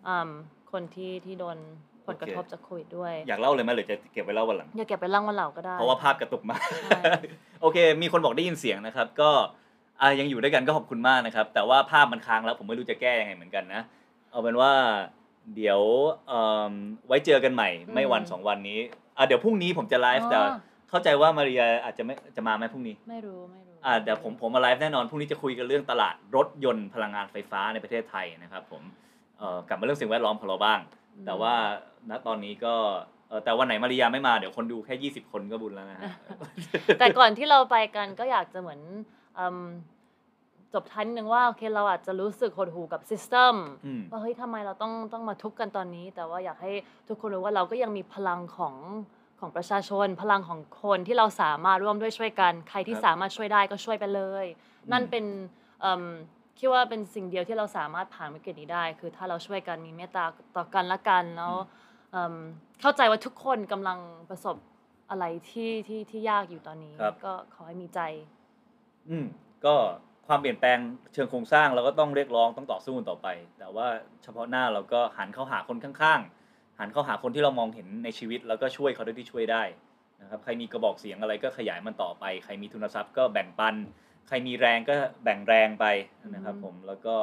[0.08, 0.30] อืม
[0.72, 1.58] คนที่ที่โดน
[2.06, 7.02] ผลกระทบโอเคจากโควิดด้วย อยากเล่าเลยไหมหรือจะเก็บไว้เล่าวันหลังอย่าเก็บไปเล่าวันหลังก็ได้ เพราะว่าภาพกระตุกมากใช่
[7.62, 9.32] โอเค มีคนบอกได้ยินเสียงนะครับ ก็
[10.02, 13.82] อะยังอยู่ด้วยกันก็ขอบคุณมากนะครับ แต่ว่าภาพมันค้างแล้วผมไม่รู้จะแก้ยังไงเหมือนกันนะ
[14.32, 14.72] เอาเป็นว่า
[15.56, 15.82] เดี๋ยว
[16.28, 16.72] เอิ่ม
[17.08, 18.80] ไว้เจอกันใหม่ไม่วันสองวันนี้
[19.18, 20.56] อะเดี๋ยวพรุ่งนี้ผมจะไลฟ์แต่อ๋อ
[20.90, 28.84] เข้าใจว่ามาริยาอาจจะไม่จะมาไหมพรุ่งนี้ ไม่รู้ไม่รู้อ่าเดี๋ยวผมผมมาไลฟ์แน่นอนพรุ่งนี้จะคุยกันเรื่องตลาดรถยนต์พลังงานไฟฟ้าในประเทศไทยนะครับ ผม
[29.38, 30.80] เอ่อกลับมาเรื่องสิ่งแวดล้อมของเราบ้าง
[31.16, 31.54] อืมแต่ว่า
[32.10, 32.76] ณตอนนี้ก็
[33.30, 36.10] เอ่อแต่วันไหนมาริยาไม่มาเดี๋ยวคนดูแค่ 20 คนก็บุญแล้วนะฮะ
[37.00, 38.82] แต่ก่อนที่เราไปกันก็อยากจะเหมือน
[39.40, 39.66] อืม
[40.74, 46.72] จบท้ายนิดนึงว่าโอเคเราอาจจะรู้สึกหดหู่กับซิสเต็มอืม ว่าเฮ้ยทำไมเราต้องต้องมาทุกข์กันตอนนี้ แต่ว่าอยากให้
[47.08, 48.76] ทุกคนรู้ว่าเราก็ยังมีพลังของ
[49.40, 54.46] ของประชาชน พลังของคนที่เราสามารถร่วมด้วยช่วยกัน ใครที่ครับสามารถช่วยได้ก็ช่วยไปเลย
[54.92, 55.26] นั่นเป็น
[55.82, 56.04] เอิ่ม
[56.60, 60.26] คิดว่าเป็นสิ่งเดียวที่เราสามารถผ่านวิกฤตนี้ได้ คือถ้าเราช่วยกันมีเมตตา
[60.56, 61.54] ต่อกันละกันแล้ว
[62.12, 62.36] เอิ่ม
[62.82, 64.56] เข้าใจว่าทุกคนกำลังประสบ
[65.10, 68.00] อะไรที่ที่ที่ยากอยู่ตอนนี้ครับก็ขอให้มีใจ
[69.10, 69.26] อืม
[69.66, 69.76] ก็
[70.28, 70.78] ความเปลี่ยนแปลง
[71.14, 73.28] เชิงโครงสร้างเราก็ต้องเรียกร้องต้องต่อสู้กันต่อไป
[73.60, 73.88] แต่ว่า
[74.24, 76.39] เฉพาะหน้าเราก็หันเข้าหาคนข้างๆ
[76.80, 79.64] หันเข้าหาคนที่เรามองเห็นในชีวิต แล้วก็ช่วยเขาด้วยที่ช่วยได้
[80.22, 83.76] นะครับใครมีกระบอกเสียงอะไรก็ขยายมันต่อไป ใครมีทุนทรัพย์ก็แบ่งปัน
[84.28, 85.86] ใครมีแรงก็แบ่งแรงไป
[86.36, 87.16] นะครับอืมผมแล้วก็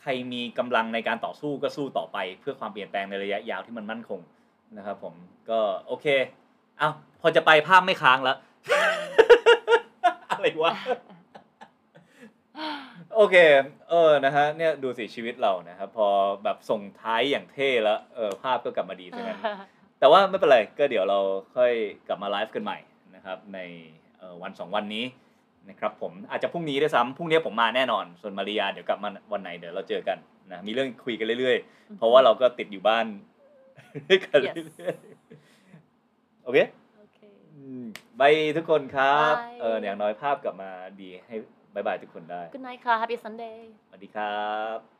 [0.00, 4.20] ใครมีกำลังในการต่อสู้ก็สู้ต่อไป เพื่อความเปลี่ยนแปลงในระยะยาวที่มันมั่นคง
[4.76, 5.14] นะครับผม
[5.50, 6.06] ก็โอเค
[6.78, 6.90] เอ้า
[7.20, 8.36] พอจะไปภาพไม่ค้างแล้ว
[10.30, 10.72] อะไรวะ
[13.16, 13.36] โอเค
[13.90, 16.08] เออ นะฮะ เนี่ยดูสิชีวิตเรานะครับ พอ
[16.44, 19.40] แบบส่งท้ายอย่างเท่แล้ว เออ ภาพก็กลับมาดีซะงั้น
[19.98, 21.18] แต่ว่าไม่เป็นไร ก็เดี๋ยวเรา
[21.56, 21.72] ค่อย
[22.08, 22.78] กลับมาไลฟ์กันใหม่
[23.14, 23.58] นะครับ ใน
[24.18, 25.04] เอ่อวันสองวันนี้
[25.70, 30.18] นะครับผม อาจจะพรุ่งนี้ด้วยซ้ำพรุ่งนี้ผมมาแน่นอน ส่วนมาริยาเดี๋ยวกลับมาวันไหนเดี๋ยวเราเจอกัน
[30.50, 33.06] นะ มีเรื่องคุยกันเรื่อยๆ เพราะว่าเราก็ติดอยู่บ้าน
[34.08, 36.58] ด้วยกัน Yes เรื่อยๆโอเค
[36.98, 37.18] โอเค
[37.54, 37.84] อืม
[38.20, 41.36] บายทุกคนครับบายเอออย่างน้อยภาพกลับมาดีให้
[41.74, 43.58] บายบายทุกคนได้ Good night ค่ะ Happy Sunday
[43.88, 44.93] สวัสดีครับ